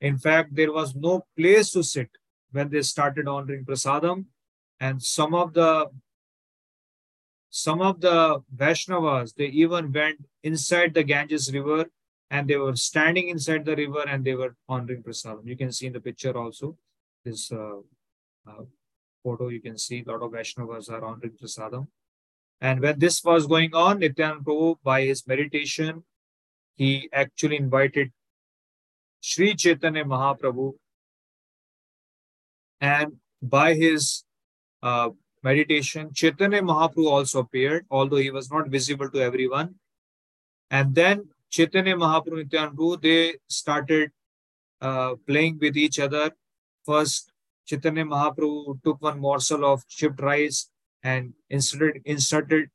In 0.00 0.18
fact, 0.18 0.54
there 0.54 0.72
was 0.72 0.94
no 0.94 1.24
place 1.36 1.70
to 1.72 1.82
sit 1.82 2.10
when 2.50 2.68
they 2.68 2.82
started 2.82 3.28
honoring 3.28 3.64
prasadam. 3.64 4.26
And 4.80 5.02
some 5.02 5.34
of 5.34 5.54
the 5.54 5.90
some 7.48 7.80
of 7.80 8.00
the 8.00 8.42
Vaishnavas, 8.54 9.34
they 9.34 9.46
even 9.46 9.92
went 9.92 10.18
inside 10.42 10.92
the 10.92 11.02
Ganges 11.02 11.52
river 11.52 11.86
and 12.30 12.48
they 12.48 12.56
were 12.56 12.76
standing 12.76 13.28
inside 13.28 13.64
the 13.64 13.76
river 13.76 14.04
and 14.06 14.24
they 14.24 14.34
were 14.34 14.56
honoring 14.68 15.02
prasadam. 15.02 15.46
You 15.46 15.56
can 15.56 15.72
see 15.72 15.86
in 15.86 15.92
the 15.92 16.00
picture 16.00 16.36
also 16.36 16.76
this 17.24 17.50
uh, 17.52 17.78
uh, 18.46 18.64
photo. 19.22 19.48
You 19.48 19.60
can 19.60 19.78
see 19.78 20.04
a 20.06 20.10
lot 20.10 20.22
of 20.22 20.32
Vaishnavas 20.32 20.90
are 20.90 21.04
honoring 21.04 21.32
prasadam. 21.40 21.86
And 22.60 22.80
when 22.80 22.98
this 22.98 23.22
was 23.22 23.46
going 23.46 23.74
on, 23.74 24.00
Nityanand 24.00 24.44
Prabhu, 24.44 24.76
by 24.82 25.02
his 25.02 25.26
meditation, 25.26 26.04
he 26.74 27.08
actually 27.12 27.56
invited 27.56 28.12
Sri 29.20 29.54
Chaitanya 29.54 30.04
Mahaprabhu. 30.04 30.74
And 32.80 33.16
by 33.42 33.74
his 33.74 34.24
uh, 34.82 35.10
meditation. 35.42 36.12
Chaitanya 36.12 36.62
Mahaprabhu 36.62 37.10
also 37.16 37.40
appeared, 37.40 37.86
although 37.90 38.22
he 38.26 38.30
was 38.30 38.50
not 38.50 38.68
visible 38.68 39.10
to 39.10 39.20
everyone. 39.20 39.74
And 40.70 40.94
then 40.94 41.28
Chaitanya 41.50 41.96
Mahaprabhu 41.96 42.40
and 42.40 42.50
Nityananda 42.50 42.96
they 43.06 43.34
started 43.48 44.10
uh, 44.80 45.14
playing 45.26 45.58
with 45.60 45.76
each 45.76 45.98
other. 46.06 46.32
First, 46.84 47.32
Chaitanya 47.66 48.04
Mahaprabhu 48.04 48.82
took 48.84 49.00
one 49.00 49.20
morsel 49.20 49.64
of 49.64 49.86
chipped 49.88 50.20
rice 50.20 50.70
and 51.06 51.32
inserted, 51.50 52.02
inserted 52.04 52.70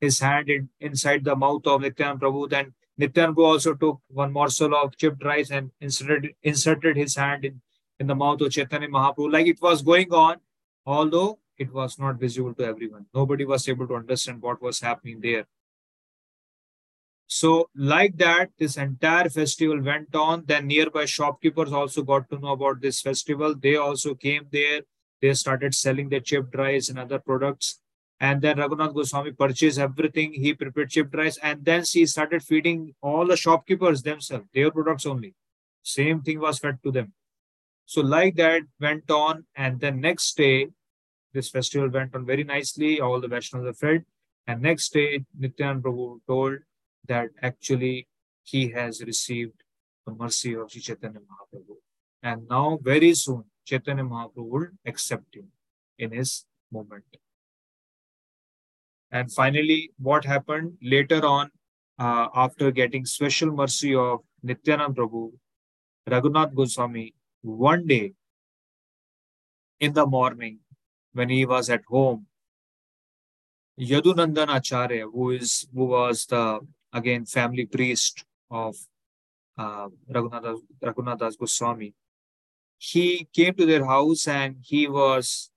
his 0.00 0.18
hand 0.20 0.48
in, 0.48 0.68
inside 0.80 1.24
the 1.24 1.36
mouth 1.36 1.66
of 1.66 1.82
Nityananda 1.82 2.26
Prabhu. 2.26 2.48
Then 2.48 2.72
Nityananda 2.96 3.34
Prabhu 3.34 3.46
also 3.46 3.74
took 3.74 4.00
one 4.08 4.32
morsel 4.32 4.74
of 4.74 4.96
chipped 4.96 5.24
rice 5.24 5.50
and 5.50 5.70
inserted, 5.80 6.34
inserted 6.42 6.96
his 6.96 7.16
hand 7.16 7.44
in, 7.44 7.60
in 8.00 8.06
the 8.06 8.14
mouth 8.14 8.40
of 8.40 8.52
Chaitanya 8.52 8.88
Mahaprabhu, 8.88 9.32
like 9.32 9.46
it 9.46 9.60
was 9.60 9.82
going 9.82 10.12
on, 10.12 10.36
although 10.86 11.38
it 11.58 11.72
was 11.72 11.98
not 11.98 12.18
visible 12.18 12.54
to 12.54 12.64
everyone. 12.64 13.06
Nobody 13.14 13.44
was 13.44 13.68
able 13.68 13.86
to 13.88 13.96
understand 13.96 14.40
what 14.40 14.62
was 14.62 14.80
happening 14.80 15.20
there. 15.20 15.46
So, 17.30 17.68
like 17.76 18.16
that, 18.16 18.50
this 18.58 18.78
entire 18.78 19.28
festival 19.28 19.82
went 19.82 20.14
on. 20.14 20.44
Then 20.46 20.66
nearby 20.66 21.04
shopkeepers 21.04 21.72
also 21.72 22.02
got 22.02 22.30
to 22.30 22.38
know 22.38 22.52
about 22.52 22.80
this 22.80 23.02
festival. 23.02 23.54
They 23.54 23.76
also 23.76 24.14
came 24.14 24.46
there. 24.50 24.80
They 25.20 25.34
started 25.34 25.74
selling 25.74 26.08
their 26.08 26.20
chipped 26.20 26.54
rice 26.54 26.88
and 26.88 26.98
other 26.98 27.18
products. 27.18 27.80
And 28.20 28.42
then 28.42 28.56
Raghunath 28.56 28.94
Goswami 28.94 29.32
purchased 29.32 29.78
everything. 29.78 30.32
He 30.32 30.54
prepared 30.54 30.90
chipped 30.90 31.14
rice. 31.14 31.38
And 31.42 31.64
then 31.64 31.84
he 31.88 32.06
started 32.06 32.42
feeding 32.42 32.94
all 33.00 33.26
the 33.26 33.36
shopkeepers 33.36 34.02
themselves, 34.02 34.46
their 34.52 34.70
products 34.70 35.06
only. 35.06 35.34
Same 35.82 36.22
thing 36.22 36.40
was 36.40 36.58
fed 36.58 36.78
to 36.82 36.90
them. 36.90 37.12
So, 37.86 38.02
like 38.02 38.36
that 38.36 38.62
went 38.80 39.10
on. 39.10 39.46
And 39.56 39.80
then 39.80 40.00
next 40.00 40.36
day, 40.36 40.68
this 41.32 41.50
festival 41.50 41.88
went 41.88 42.14
on 42.14 42.26
very 42.26 42.44
nicely. 42.44 43.00
All 43.00 43.20
the 43.20 43.28
Vaishnavas 43.28 43.64
were 43.64 43.72
fed. 43.72 44.04
And 44.46 44.62
next 44.62 44.92
day, 44.92 45.24
Nityanand 45.38 45.82
Prabhu 45.82 46.20
told 46.26 46.58
that 47.06 47.28
actually 47.42 48.08
he 48.42 48.70
has 48.70 49.02
received 49.02 49.62
the 50.06 50.12
mercy 50.12 50.54
of 50.54 50.70
Chaitanya 50.70 51.20
Mahaprabhu. 51.20 51.76
And 52.22 52.48
now, 52.48 52.78
very 52.82 53.14
soon, 53.14 53.44
Chaitanya 53.68 54.04
Mahaprabhu 54.04 54.48
will 54.54 54.68
accept 54.86 55.34
him 55.34 55.48
in 55.98 56.12
his 56.12 56.44
moment. 56.72 57.04
And 59.10 59.32
finally, 59.32 59.90
what 59.98 60.24
happened 60.24 60.78
later 60.82 61.24
on, 61.26 61.50
uh, 61.98 62.28
after 62.34 62.70
getting 62.70 63.04
special 63.04 63.50
mercy 63.50 63.94
of 63.94 64.20
Nityanand 64.44 64.94
Prabhu, 64.94 65.32
Raghunath 66.08 66.54
Goswami, 66.54 67.14
one 67.42 67.86
day 67.86 68.12
in 69.80 69.92
the 69.92 70.06
morning, 70.06 70.58
when 71.12 71.28
he 71.28 71.44
was 71.44 71.70
at 71.70 71.82
home, 71.88 72.26
Yadunandan 73.78 74.54
Acharya, 74.56 75.06
who 75.06 75.30
is 75.30 75.66
who 75.74 75.84
was 75.86 76.26
the 76.26 76.60
again 76.92 77.24
family 77.24 77.66
priest 77.66 78.24
of 78.50 78.76
uh, 79.56 79.88
Raghunath 80.10 81.38
Goswami, 81.38 81.94
he 82.78 83.28
came 83.32 83.54
to 83.54 83.66
their 83.66 83.84
house 83.84 84.26
and 84.26 84.56
he 84.62 84.88
was 84.88 85.50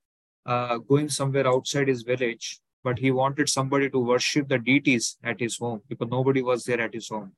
uh, 0.46 0.78
going 0.78 1.10
somewhere 1.10 1.48
outside 1.48 1.88
his 1.88 2.02
village, 2.02 2.60
but 2.84 3.00
he 3.00 3.12
wanted 3.12 3.48
somebody 3.48 3.90
to 3.90 4.00
worship 4.00 4.48
the 4.48 4.58
deities 4.58 5.18
at 5.24 5.40
his 5.40 5.58
home 5.58 5.82
because 5.88 6.10
nobody 6.10 6.42
was 6.42 6.64
there 6.66 6.82
at 6.82 6.94
his 6.94 7.10
home. 7.10 7.32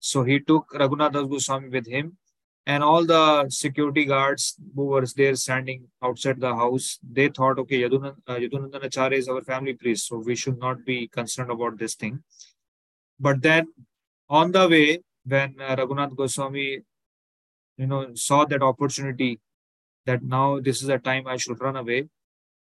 So 0.00 0.24
he 0.24 0.40
took 0.40 0.70
Raghunath 0.72 1.30
Goswami 1.30 1.68
with 1.68 1.86
him 1.86 2.16
and 2.66 2.84
all 2.84 3.04
the 3.04 3.48
security 3.48 4.04
guards 4.04 4.56
who 4.74 4.86
were 4.86 5.06
there 5.16 5.34
standing 5.34 5.88
outside 6.02 6.40
the 6.40 6.54
house, 6.54 6.98
they 7.02 7.28
thought, 7.28 7.58
okay, 7.58 7.82
Yadunand, 7.82 8.16
uh, 8.26 8.36
Yadunandan 8.36 8.84
Acharya 8.84 9.18
is 9.18 9.28
our 9.28 9.40
family 9.42 9.74
priest, 9.74 10.06
so 10.06 10.18
we 10.18 10.36
should 10.36 10.58
not 10.58 10.84
be 10.84 11.08
concerned 11.08 11.50
about 11.50 11.78
this 11.78 11.94
thing. 11.94 12.22
But 13.18 13.42
then 13.42 13.68
on 14.28 14.52
the 14.52 14.68
way, 14.68 15.02
when 15.24 15.56
uh, 15.60 15.76
Raghunath 15.76 16.14
Goswami, 16.14 16.82
you 17.80 17.86
know, 17.86 18.14
saw 18.14 18.44
that 18.44 18.62
opportunity 18.62 19.40
that 20.04 20.22
now 20.22 20.60
this 20.60 20.82
is 20.82 20.88
a 20.90 20.98
time 20.98 21.26
I 21.26 21.36
should 21.38 21.60
run 21.60 21.76
away. 21.76 22.08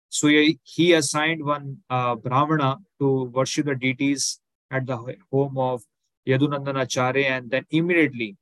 So 0.07 0.27
he, 0.27 0.59
he 0.63 0.93
assigned 0.93 1.43
one 1.43 1.79
uh, 1.89 2.15
Brahmana 2.15 2.77
to 2.99 3.25
worship 3.25 3.65
the 3.65 3.75
deities 3.75 4.39
at 4.71 4.85
the 4.85 4.97
home 5.31 5.57
of 5.57 5.81
Yadunandan 6.27 6.81
Acharya 6.81 7.27
and 7.27 7.51
then 7.51 7.65
immediately, 7.69 8.37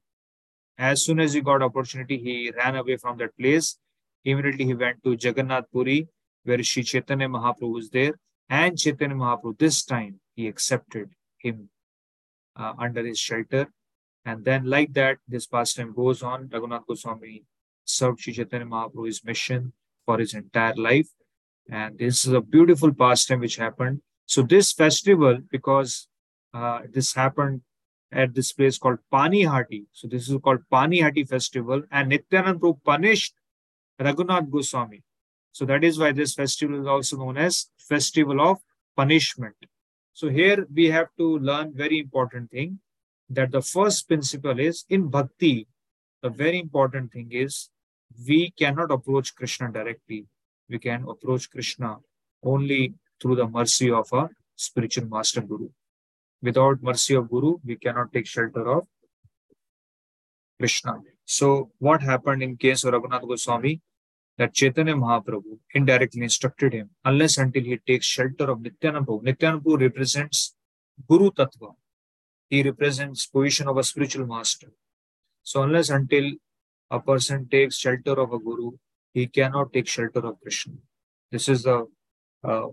as 0.78 1.04
soon 1.04 1.20
as 1.20 1.34
he 1.34 1.42
got 1.42 1.64
opportunity, 1.64 2.18
he 2.20 2.52
ran 2.56 2.76
away 2.76 2.98
from 2.98 3.18
that 3.18 3.36
place. 3.40 3.80
Immediately 4.24 4.66
he 4.66 4.74
went 4.76 5.04
to 5.04 5.18
Jagannath 5.20 5.66
Puri, 5.72 6.08
where 6.44 6.62
Sri 6.64 6.84
Chaitanya 6.84 7.28
Mahaprabhu 7.28 7.74
was 7.74 7.90
there. 7.90 8.14
And 8.50 8.78
Chaitanya 8.78 9.16
Mahaprabhu, 9.16 9.58
this 9.58 9.84
time, 9.84 10.20
he 10.36 10.48
accepted 10.48 11.10
him 11.40 11.70
uh, 12.56 12.74
under 12.78 13.04
his 13.04 13.18
shelter. 13.18 13.68
And 14.28 14.44
then, 14.44 14.66
like 14.66 14.92
that, 14.94 15.20
this 15.26 15.48
pastime 15.48 15.94
goes 15.96 16.22
on. 16.22 16.50
Raghunath 16.50 16.86
Goswami 16.86 17.46
served 17.86 18.20
Sri 18.20 18.34
Chaitanya 18.34 18.66
Mahaprabhu 18.66 19.06
his 19.06 19.24
mission 19.24 19.72
for 20.06 20.20
his 20.20 20.34
entire 20.34 20.76
life. 20.76 21.08
And 21.70 21.98
this 21.98 22.26
is 22.26 22.34
a 22.34 22.42
beautiful 22.42 22.94
pastime 22.94 23.40
which 23.40 23.56
happened. 23.56 24.02
So, 24.26 24.42
this 24.42 24.74
festival, 24.74 25.40
because 25.50 26.10
uh, 26.54 26.80
this 26.94 27.14
happened 27.14 27.62
at 28.12 28.36
this 28.36 28.52
place 28.52 28.78
called 28.78 29.00
Panihati. 29.14 29.86
So, 29.94 30.10
this 30.10 30.28
is 30.28 30.38
called 30.44 30.60
Panihati 30.70 31.26
festival. 31.30 31.84
And 31.90 32.12
Nityanand 32.12 32.60
Prabhu 32.60 32.84
punished 32.84 33.34
Raghunath 33.98 34.52
Goswami. 34.52 35.04
So, 35.54 35.64
that 35.72 35.86
is 35.86 35.98
why 35.98 36.12
this 36.12 36.34
festival 36.34 36.82
is 36.82 36.88
also 36.88 37.16
known 37.16 37.38
as 37.38 37.68
Festival 37.78 38.42
of 38.42 38.58
Punishment. 38.98 39.56
So 40.12 40.30
here 40.30 40.66
we 40.74 40.86
have 40.88 41.10
to 41.20 41.38
learn 41.38 41.74
very 41.76 42.00
important 42.00 42.50
thing 42.50 42.80
that 43.30 43.52
the 43.52 43.62
first 43.62 44.08
principle 44.08 44.60
is 44.60 44.86
in 44.90 45.08
bhakti, 45.10 45.68
the 46.22 46.30
very 46.30 46.60
important 46.60 47.12
thing 47.12 47.30
is 47.32 47.70
we 48.28 48.52
cannot 48.52 48.92
approach 48.92 49.36
Krishna 49.36 49.72
directly. 49.72 50.26
We 50.70 50.80
can 50.80 51.06
approach 51.08 51.50
Krishna 51.50 51.98
only 52.44 52.94
through 53.22 53.36
the 53.36 53.48
mercy 53.48 53.92
of 53.92 54.12
a 54.14 54.30
spiritual 54.56 55.08
master 55.08 55.42
guru. 55.42 55.70
Without 56.42 56.82
mercy 56.82 57.16
of 57.16 57.30
guru, 57.30 57.58
we 57.66 57.76
cannot 57.76 58.14
take 58.14 58.28
shelter 58.28 58.68
of 58.72 58.88
Krishna. 60.60 61.02
So 61.26 61.72
what 61.80 62.02
happened 62.02 62.44
in 62.44 62.58
case 62.58 62.84
of 62.84 62.94
Raghunath 62.94 63.28
Goswami? 63.28 63.82
that 64.38 64.54
Chaitanya 64.54 64.94
Mahaprabhu 64.94 65.58
indirectly 65.74 66.22
instructed 66.22 66.74
him 66.74 66.92
unless 67.04 67.38
until 67.38 67.64
he 67.64 67.78
takes 67.78 68.06
shelter 68.06 68.52
of. 68.52 68.62
Nityananda 68.62 69.34
Prabhu 69.34 69.80
represents 69.80 70.56
Guru 71.10 71.32
Tattva. 71.32 71.74
He 72.50 72.64
represents 72.64 73.26
position 73.26 73.68
of 73.68 73.78
a 73.78 73.84
spiritual 73.84 74.26
master. 74.26 74.72
So 75.44 75.64
unless 75.64 75.90
until 75.90 76.32
a 76.90 77.00
person 77.00 77.48
takes 77.50 77.78
shelter 77.78 78.20
of 78.20 78.34
a 78.34 78.40
guru, 78.40 78.72
he 79.14 79.28
cannot 79.28 79.74
take 79.74 79.88
shelter 79.88 80.26
of 80.26 80.40
Krishna. 80.42 80.74
This 81.32 81.50
is 81.50 81.64
the 81.64 81.88
uh, 82.44 82.68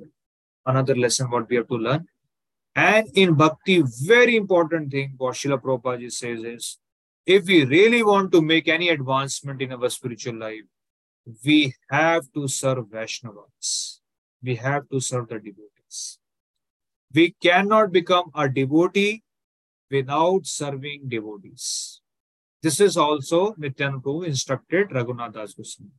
another 0.66 0.94
lesson 0.94 1.30
what 1.30 1.48
we 1.48 1.56
have 1.56 1.68
to 1.68 1.76
learn. 1.76 2.06
And 2.76 3.08
in 3.14 3.34
bhakti, 3.34 3.82
very 4.02 4.36
important 4.36 4.90
thing 4.90 5.14
what 5.16 5.34
Srila 5.34 5.60
Prabhupada 5.60 6.10
says 6.10 6.42
is, 6.42 6.78
if 7.26 7.46
we 7.46 7.64
really 7.64 8.02
want 8.02 8.32
to 8.32 8.42
make 8.42 8.68
any 8.68 8.88
advancement 8.90 9.62
in 9.62 9.72
our 9.72 9.88
spiritual 9.88 10.36
life, 10.36 10.64
we 11.44 11.74
have 11.90 12.24
to 12.34 12.46
serve 12.48 12.86
Vaishnavas. 12.86 14.00
We 14.42 14.56
have 14.56 14.88
to 14.90 15.00
serve 15.00 15.28
the 15.28 15.38
devotees. 15.38 16.18
We 17.12 17.34
cannot 17.42 17.92
become 17.92 18.30
a 18.34 18.48
devotee 18.48 19.22
without 19.96 20.46
serving 20.46 21.08
devotees. 21.08 22.00
This 22.62 22.80
is 22.80 22.96
also 22.96 23.54
Nityananda 23.58 24.14
instructed 24.32 24.88
Raghunath 24.90 25.34
Das 25.34 25.54
Goswami. 25.54 25.92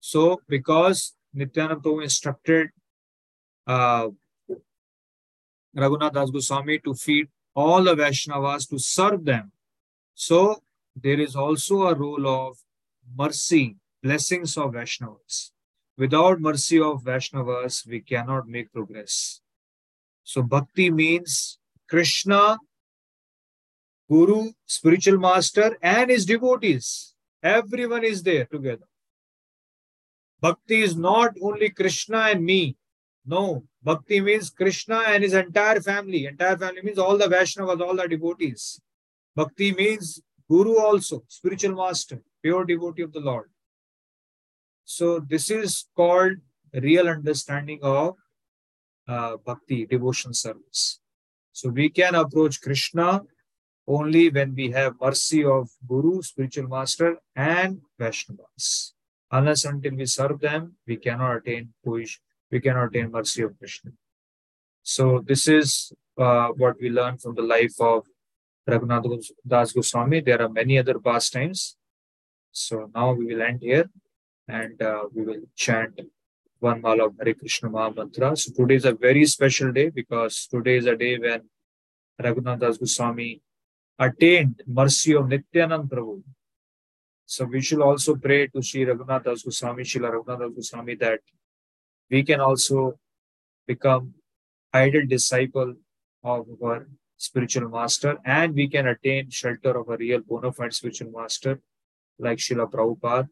So, 0.00 0.40
because 0.48 1.14
Nityananda 1.32 1.92
instructed 2.00 2.68
uh, 3.66 4.08
Raghunath 5.76 6.14
Das 6.14 6.30
Goswami 6.30 6.78
to 6.80 6.94
feed 6.94 7.28
all 7.54 7.84
the 7.84 7.94
Vaishnavas 7.94 8.68
to 8.70 8.78
serve 8.78 9.24
them, 9.24 9.52
so 10.14 10.62
there 10.94 11.20
is 11.20 11.34
also 11.36 11.82
a 11.84 11.94
role 11.94 12.26
of 12.26 12.58
mercy 13.16 13.76
blessings 14.02 14.56
of 14.58 14.72
Vaishnavas. 14.72 15.50
Without 15.96 16.40
mercy 16.40 16.80
of 16.80 17.04
Vaishnavas, 17.04 17.86
we 17.86 18.00
cannot 18.00 18.48
make 18.48 18.72
progress. 18.72 19.40
So 20.24 20.42
bhakti 20.42 20.90
means 20.90 21.58
Krishna, 21.88 22.58
Guru, 24.14 24.40
spiritual 24.64 25.18
master, 25.18 25.68
and 25.82 26.10
his 26.10 26.24
devotees. 26.24 27.14
Everyone 27.42 28.04
is 28.04 28.22
there 28.22 28.44
together. 28.44 28.88
Bhakti 30.40 30.82
is 30.86 30.94
not 30.94 31.32
only 31.42 31.70
Krishna 31.70 32.18
and 32.32 32.44
me. 32.44 32.76
No, 33.34 33.44
bhakti 33.82 34.20
means 34.20 34.50
Krishna 34.50 34.98
and 35.12 35.24
his 35.24 35.34
entire 35.34 35.80
family. 35.80 36.26
Entire 36.26 36.56
family 36.56 36.82
means 36.82 36.98
all 36.98 37.18
the 37.18 37.30
Vaishnavas, 37.34 37.80
all 37.80 37.96
the 37.96 38.06
devotees. 38.06 38.80
Bhakti 39.34 39.72
means 39.72 40.20
Guru 40.48 40.78
also, 40.78 41.24
spiritual 41.26 41.74
master, 41.74 42.22
pure 42.42 42.64
devotee 42.64 43.02
of 43.02 43.12
the 43.12 43.20
Lord. 43.20 43.50
So 44.84 45.18
this 45.18 45.50
is 45.50 45.86
called 45.96 46.34
real 46.72 47.08
understanding 47.08 47.80
of 47.82 48.16
uh, 49.08 49.38
bhakti, 49.44 49.86
devotion 49.86 50.34
service. 50.34 51.00
So 51.52 51.70
we 51.70 51.88
can 51.88 52.14
approach 52.14 52.60
Krishna 52.60 53.22
only 53.86 54.30
when 54.30 54.54
we 54.54 54.70
have 54.70 54.94
mercy 55.00 55.44
of 55.44 55.68
Guru, 55.86 56.22
spiritual 56.22 56.68
master, 56.68 57.18
and 57.36 57.80
Vaishnavas. 58.00 58.92
Unless 59.30 59.64
until 59.64 59.94
we 59.94 60.06
serve 60.06 60.40
them, 60.40 60.76
we 60.86 60.96
cannot 60.96 61.36
attain 61.36 61.74
push, 61.84 62.18
we 62.50 62.60
cannot 62.60 62.86
attain 62.86 63.10
mercy 63.10 63.42
of 63.42 63.58
Krishna. 63.58 63.92
So 64.82 65.22
this 65.26 65.48
is 65.48 65.92
uh, 66.18 66.48
what 66.48 66.76
we 66.80 66.90
learn 66.90 67.18
from 67.18 67.34
the 67.34 67.42
life 67.42 67.74
of 67.80 68.04
Raghunath 68.68 69.30
Das 69.46 69.72
Goswami. 69.72 70.20
There 70.20 70.40
are 70.40 70.48
many 70.48 70.78
other 70.78 70.98
pastimes 70.98 71.76
So 72.54 72.88
now 72.94 73.12
we 73.12 73.26
will 73.26 73.42
end 73.42 73.62
here 73.62 73.90
and 74.46 74.80
uh, 74.80 75.04
we 75.12 75.24
will 75.24 75.42
chant 75.56 76.00
one 76.60 76.80
mala 76.80 77.06
of 77.06 77.14
Hare 77.18 77.34
Krishna 77.34 77.68
Mantra. 77.68 78.36
So 78.36 78.52
today 78.52 78.76
is 78.76 78.84
a 78.84 78.92
very 78.92 79.26
special 79.26 79.72
day 79.72 79.90
because 79.90 80.46
today 80.46 80.76
is 80.76 80.86
a 80.86 80.96
day 80.96 81.18
when 81.18 81.42
Raghunath 82.22 82.60
Das 82.60 82.78
Goswami 82.78 83.42
attained 83.98 84.62
mercy 84.66 85.14
of 85.14 85.26
Nityanand 85.26 85.88
Prabhu. 85.88 86.22
So 87.26 87.44
we 87.44 87.60
should 87.62 87.80
also 87.80 88.16
pray 88.16 88.48
to 88.48 88.62
Sri 88.62 88.84
Raghunath 88.84 89.24
Das 89.24 89.42
Goswami, 89.42 89.82
Srila 89.84 90.12
Raghunath 90.12 90.54
Goswami 90.54 90.94
that 90.96 91.20
we 92.10 92.22
can 92.22 92.40
also 92.40 92.98
become 93.66 94.14
idle 94.72 95.06
disciple 95.06 95.74
of 96.22 96.46
our 96.62 96.86
spiritual 97.16 97.68
master 97.68 98.18
and 98.24 98.54
we 98.54 98.68
can 98.68 98.86
attain 98.88 99.30
shelter 99.30 99.78
of 99.78 99.88
a 99.88 99.96
real 99.96 100.20
bona 100.20 100.52
fide 100.52 100.74
spiritual 100.74 101.10
master 101.10 101.60
like 102.18 102.38
Srila 102.38 102.70
Prabhupada 102.70 103.28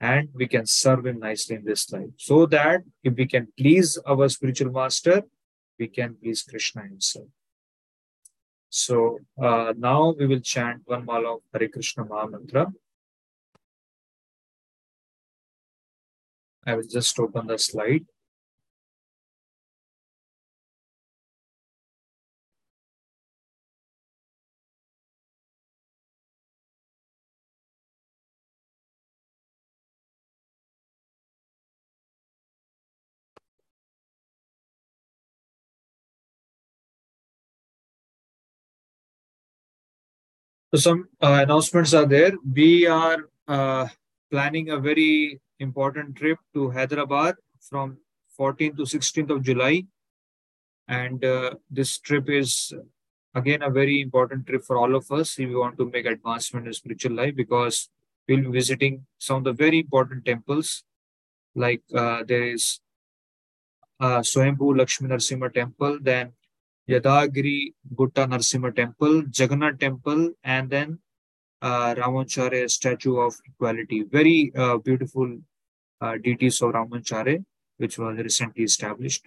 and 0.00 0.28
we 0.34 0.46
can 0.48 0.66
serve 0.66 1.06
him 1.06 1.20
nicely 1.20 1.56
in 1.56 1.64
this 1.64 1.90
life. 1.92 2.10
So 2.16 2.46
that 2.46 2.82
if 3.02 3.14
we 3.14 3.26
can 3.26 3.48
please 3.56 3.98
our 4.06 4.28
spiritual 4.28 4.72
master, 4.72 5.22
we 5.78 5.88
can 5.88 6.16
please 6.20 6.42
Krishna 6.42 6.82
himself. 6.82 7.28
So 8.76 9.20
uh, 9.40 9.72
now 9.78 10.14
we 10.18 10.26
will 10.26 10.40
chant 10.40 10.82
one 10.86 11.04
mala 11.04 11.36
of 11.36 11.42
Hare 11.52 11.68
Krishna 11.68 12.04
Maha 12.04 12.28
Mantra. 12.28 12.72
I 16.66 16.74
will 16.74 16.82
just 16.82 17.16
open 17.20 17.46
the 17.46 17.56
slide. 17.56 18.04
So 40.74 40.78
some 40.78 41.08
uh, 41.22 41.38
announcements 41.44 41.94
are 41.94 42.04
there. 42.04 42.32
We 42.52 42.84
are 42.84 43.28
uh, 43.46 43.86
planning 44.28 44.70
a 44.70 44.78
very 44.80 45.40
important 45.60 46.16
trip 46.16 46.38
to 46.52 46.68
Hyderabad 46.70 47.36
from 47.60 47.98
14th 48.36 48.78
to 48.78 48.82
16th 48.82 49.30
of 49.30 49.44
July. 49.44 49.84
And 50.88 51.24
uh, 51.24 51.54
this 51.70 51.98
trip 51.98 52.28
is 52.28 52.74
again 53.36 53.62
a 53.62 53.70
very 53.70 54.00
important 54.00 54.48
trip 54.48 54.64
for 54.64 54.76
all 54.76 54.96
of 54.96 55.12
us 55.12 55.38
if 55.38 55.48
we 55.48 55.54
want 55.54 55.78
to 55.78 55.88
make 55.88 56.06
advancement 56.06 56.66
in 56.66 56.72
spiritual 56.72 57.12
life 57.12 57.36
because 57.36 57.88
we'll 58.26 58.40
be 58.42 58.50
visiting 58.50 59.06
some 59.18 59.36
of 59.36 59.44
the 59.44 59.52
very 59.52 59.78
important 59.78 60.24
temples 60.24 60.82
like 61.54 61.84
uh, 61.94 62.24
there 62.26 62.42
is 62.42 62.80
uh, 64.00 64.18
Swayambhu 64.18 65.54
temple, 65.54 65.98
then 66.02 66.32
Yadagiri 66.88 67.72
Gutta 67.96 68.26
Narasimha 68.26 68.74
temple, 68.74 69.24
Jagannath 69.32 69.78
temple, 69.78 70.32
and 70.42 70.70
then 70.70 70.98
uh, 71.62 71.94
Ramacharya 71.94 72.70
statue 72.70 73.18
of 73.18 73.34
equality. 73.46 74.02
Very 74.02 74.52
uh, 74.54 74.76
beautiful 74.78 75.38
uh, 76.00 76.16
deities 76.22 76.60
of 76.60 76.72
Ramacharya, 76.72 77.44
which 77.78 77.98
was 77.98 78.18
recently 78.18 78.64
established, 78.64 79.26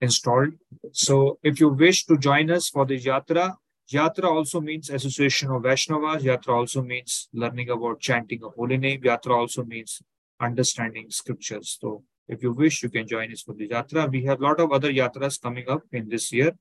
installed. 0.00 0.54
So 0.92 1.38
if 1.42 1.60
you 1.60 1.68
wish 1.68 2.04
to 2.06 2.18
join 2.18 2.50
us 2.50 2.68
for 2.68 2.84
the 2.84 2.98
Yatra, 2.98 3.54
Yatra 3.92 4.24
also 4.24 4.60
means 4.60 4.90
association 4.90 5.50
of 5.52 5.62
Vaishnavas. 5.62 6.22
Yatra 6.22 6.48
also 6.48 6.82
means 6.82 7.28
learning 7.32 7.70
about 7.70 8.00
chanting 8.00 8.42
a 8.42 8.48
holy 8.48 8.76
name. 8.76 9.02
Yatra 9.02 9.36
also 9.36 9.62
means 9.64 10.02
understanding 10.40 11.06
scriptures. 11.10 11.78
So 11.80 12.02
if 12.28 12.42
you 12.42 12.52
wish, 12.52 12.82
you 12.82 12.88
can 12.88 13.06
join 13.06 13.32
us 13.32 13.42
for 13.42 13.54
the 13.54 13.68
Yatra. 13.68 14.10
We 14.10 14.24
have 14.24 14.40
a 14.40 14.42
lot 14.42 14.60
of 14.60 14.72
other 14.72 14.92
Yatras 14.92 15.40
coming 15.40 15.68
up 15.68 15.82
in 15.92 16.08
this 16.08 16.32
year. 16.32 16.52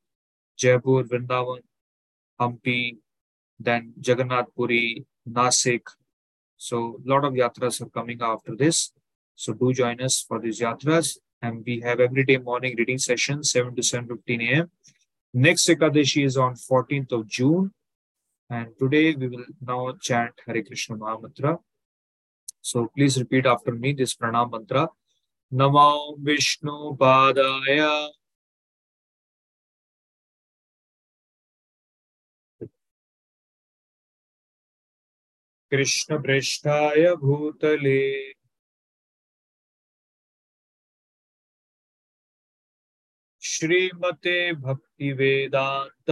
Jaipur, 0.58 1.04
Vrindavan, 1.04 1.62
Hampi, 2.40 2.98
then 3.60 3.94
Jagannath 4.02 4.48
Puri, 4.56 5.06
Nasik. 5.30 5.88
So 6.58 7.00
a 7.06 7.10
lot 7.10 7.26
of 7.26 7.34
Yatras 7.34 7.82
are 7.82 7.90
coming 7.90 8.22
after 8.22 8.56
this. 8.56 8.92
So 9.36 9.54
do 9.54 9.74
join 9.74 10.02
us 10.02 10.22
for 10.22 10.40
these 10.40 10.62
Yatras. 10.62 11.18
And 11.42 11.64
we 11.66 11.82
have 11.82 12.00
everyday 12.00 12.38
morning 12.38 12.76
reading 12.78 12.98
session, 12.98 13.44
7 13.44 13.76
to 13.76 13.82
7.15 13.82 14.50
a.m. 14.50 14.72
Next 15.34 15.68
Ekadashi 15.68 16.26
is 16.26 16.38
on 16.38 16.56
14th 16.56 17.12
of 17.12 17.28
June. 17.28 17.72
And 18.50 18.68
today 18.80 19.16
we 19.16 19.28
will 19.28 19.46
now 19.60 19.94
chant 20.02 20.34
Hare 20.46 20.64
Krishna 20.64 20.96
Mahamantra. 20.96 21.60
So 22.62 22.90
please 22.96 23.18
repeat 23.18 23.46
after 23.46 23.72
me 23.72 23.94
this 23.94 24.16
pranam 24.16 24.52
mantra. 24.52 24.90
नमो 25.56 26.16
विष्णु 26.20 26.94
पादाय। 26.96 28.12
कृष्ण 35.72 36.16
कृष्णप्रेष्ठाय 36.16 37.16
भूतले। 37.16 38.34
श्रीमते 43.42 44.54
भक्ति 44.54 45.14
वेदांत 45.14 46.12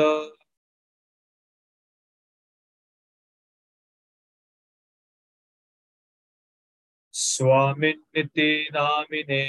स्वामिन्निते 7.25 8.49
नामिने 8.75 9.43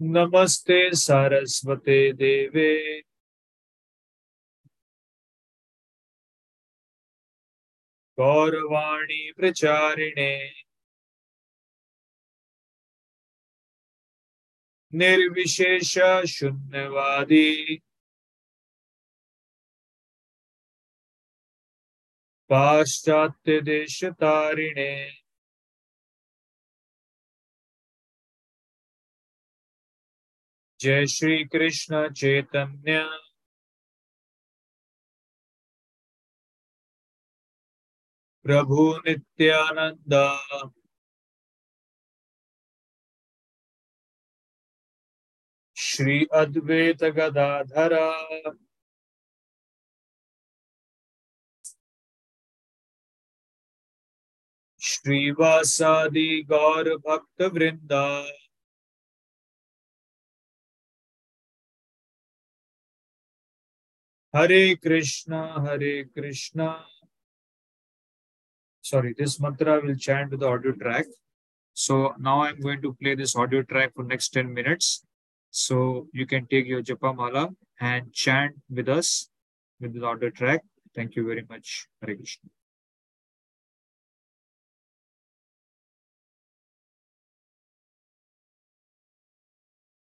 नमस्ते 0.00 0.78
सरस्वते 0.96 2.00
देवे 2.20 2.70
गौरवाणी 8.18 9.30
प्रचारिणे 9.36 10.32
निर्विशेष 14.92 15.96
शून्यवादी 16.28 17.76
पाश्चात्य 22.50 23.60
देश 23.60 24.04
तारिणे 24.04 24.92
जय 30.80 31.06
श्री 31.06 31.44
कृष्ण 31.44 32.12
चैतन्य। 32.12 33.02
प्रभु 38.44 38.84
नित्यानंद 39.06 40.14
श्री 45.76 46.24
अद्वैत 46.32 47.04
गदाधर। 47.04 47.94
श्रीवासादि 55.07 56.29
गौर 56.49 56.89
भक्त 57.07 57.41
वृंदा 57.55 58.05
हरे 64.35 64.63
कृष्णा 64.83 65.43
हरे 65.67 65.93
Krishna 66.15 66.73
sorry, 68.83 69.13
this 69.17 69.39
mantra 69.39 69.81
will 69.81 69.95
chant 69.95 70.31
with 70.31 70.41
the 70.41 70.47
audio 70.47 70.73
track. 70.73 71.05
So 71.73 72.13
now 72.19 72.41
I'm 72.41 72.59
going 72.59 72.81
to 72.81 72.93
play 73.01 73.15
this 73.15 73.35
audio 73.35 73.61
track 73.63 73.93
for 73.95 74.03
next 74.03 74.29
10 74.29 74.53
minutes. 74.53 75.05
So 75.49 76.07
you 76.13 76.25
can 76.25 76.45
take 76.47 76.67
your 76.67 76.81
japa 76.81 77.15
mala 77.15 77.49
and 77.79 78.11
chant 78.13 78.55
with 78.69 78.89
us 78.89 79.29
with 79.79 79.93
the 79.93 80.05
audio 80.05 80.29
track. 80.29 80.63
Thank 80.95 81.15
you 81.15 81.25
very 81.25 81.45
much. 81.49 81.87
Hare 82.01 82.15
Krishna. 82.15 82.49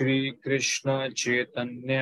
Sri Krishna Chaitanya. 0.00 1.98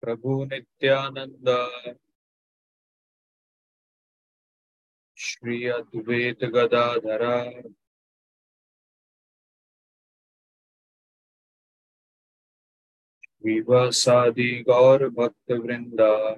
Prabhu Nityananda 0.00 1.48
Shri 5.16 5.68
Advaita 5.68 6.44
Gadadhara. 6.44 7.42
विवासादि 13.44 14.62
गौर 14.62 15.08
भक्त 15.08 15.50
वृंदा 15.50 16.34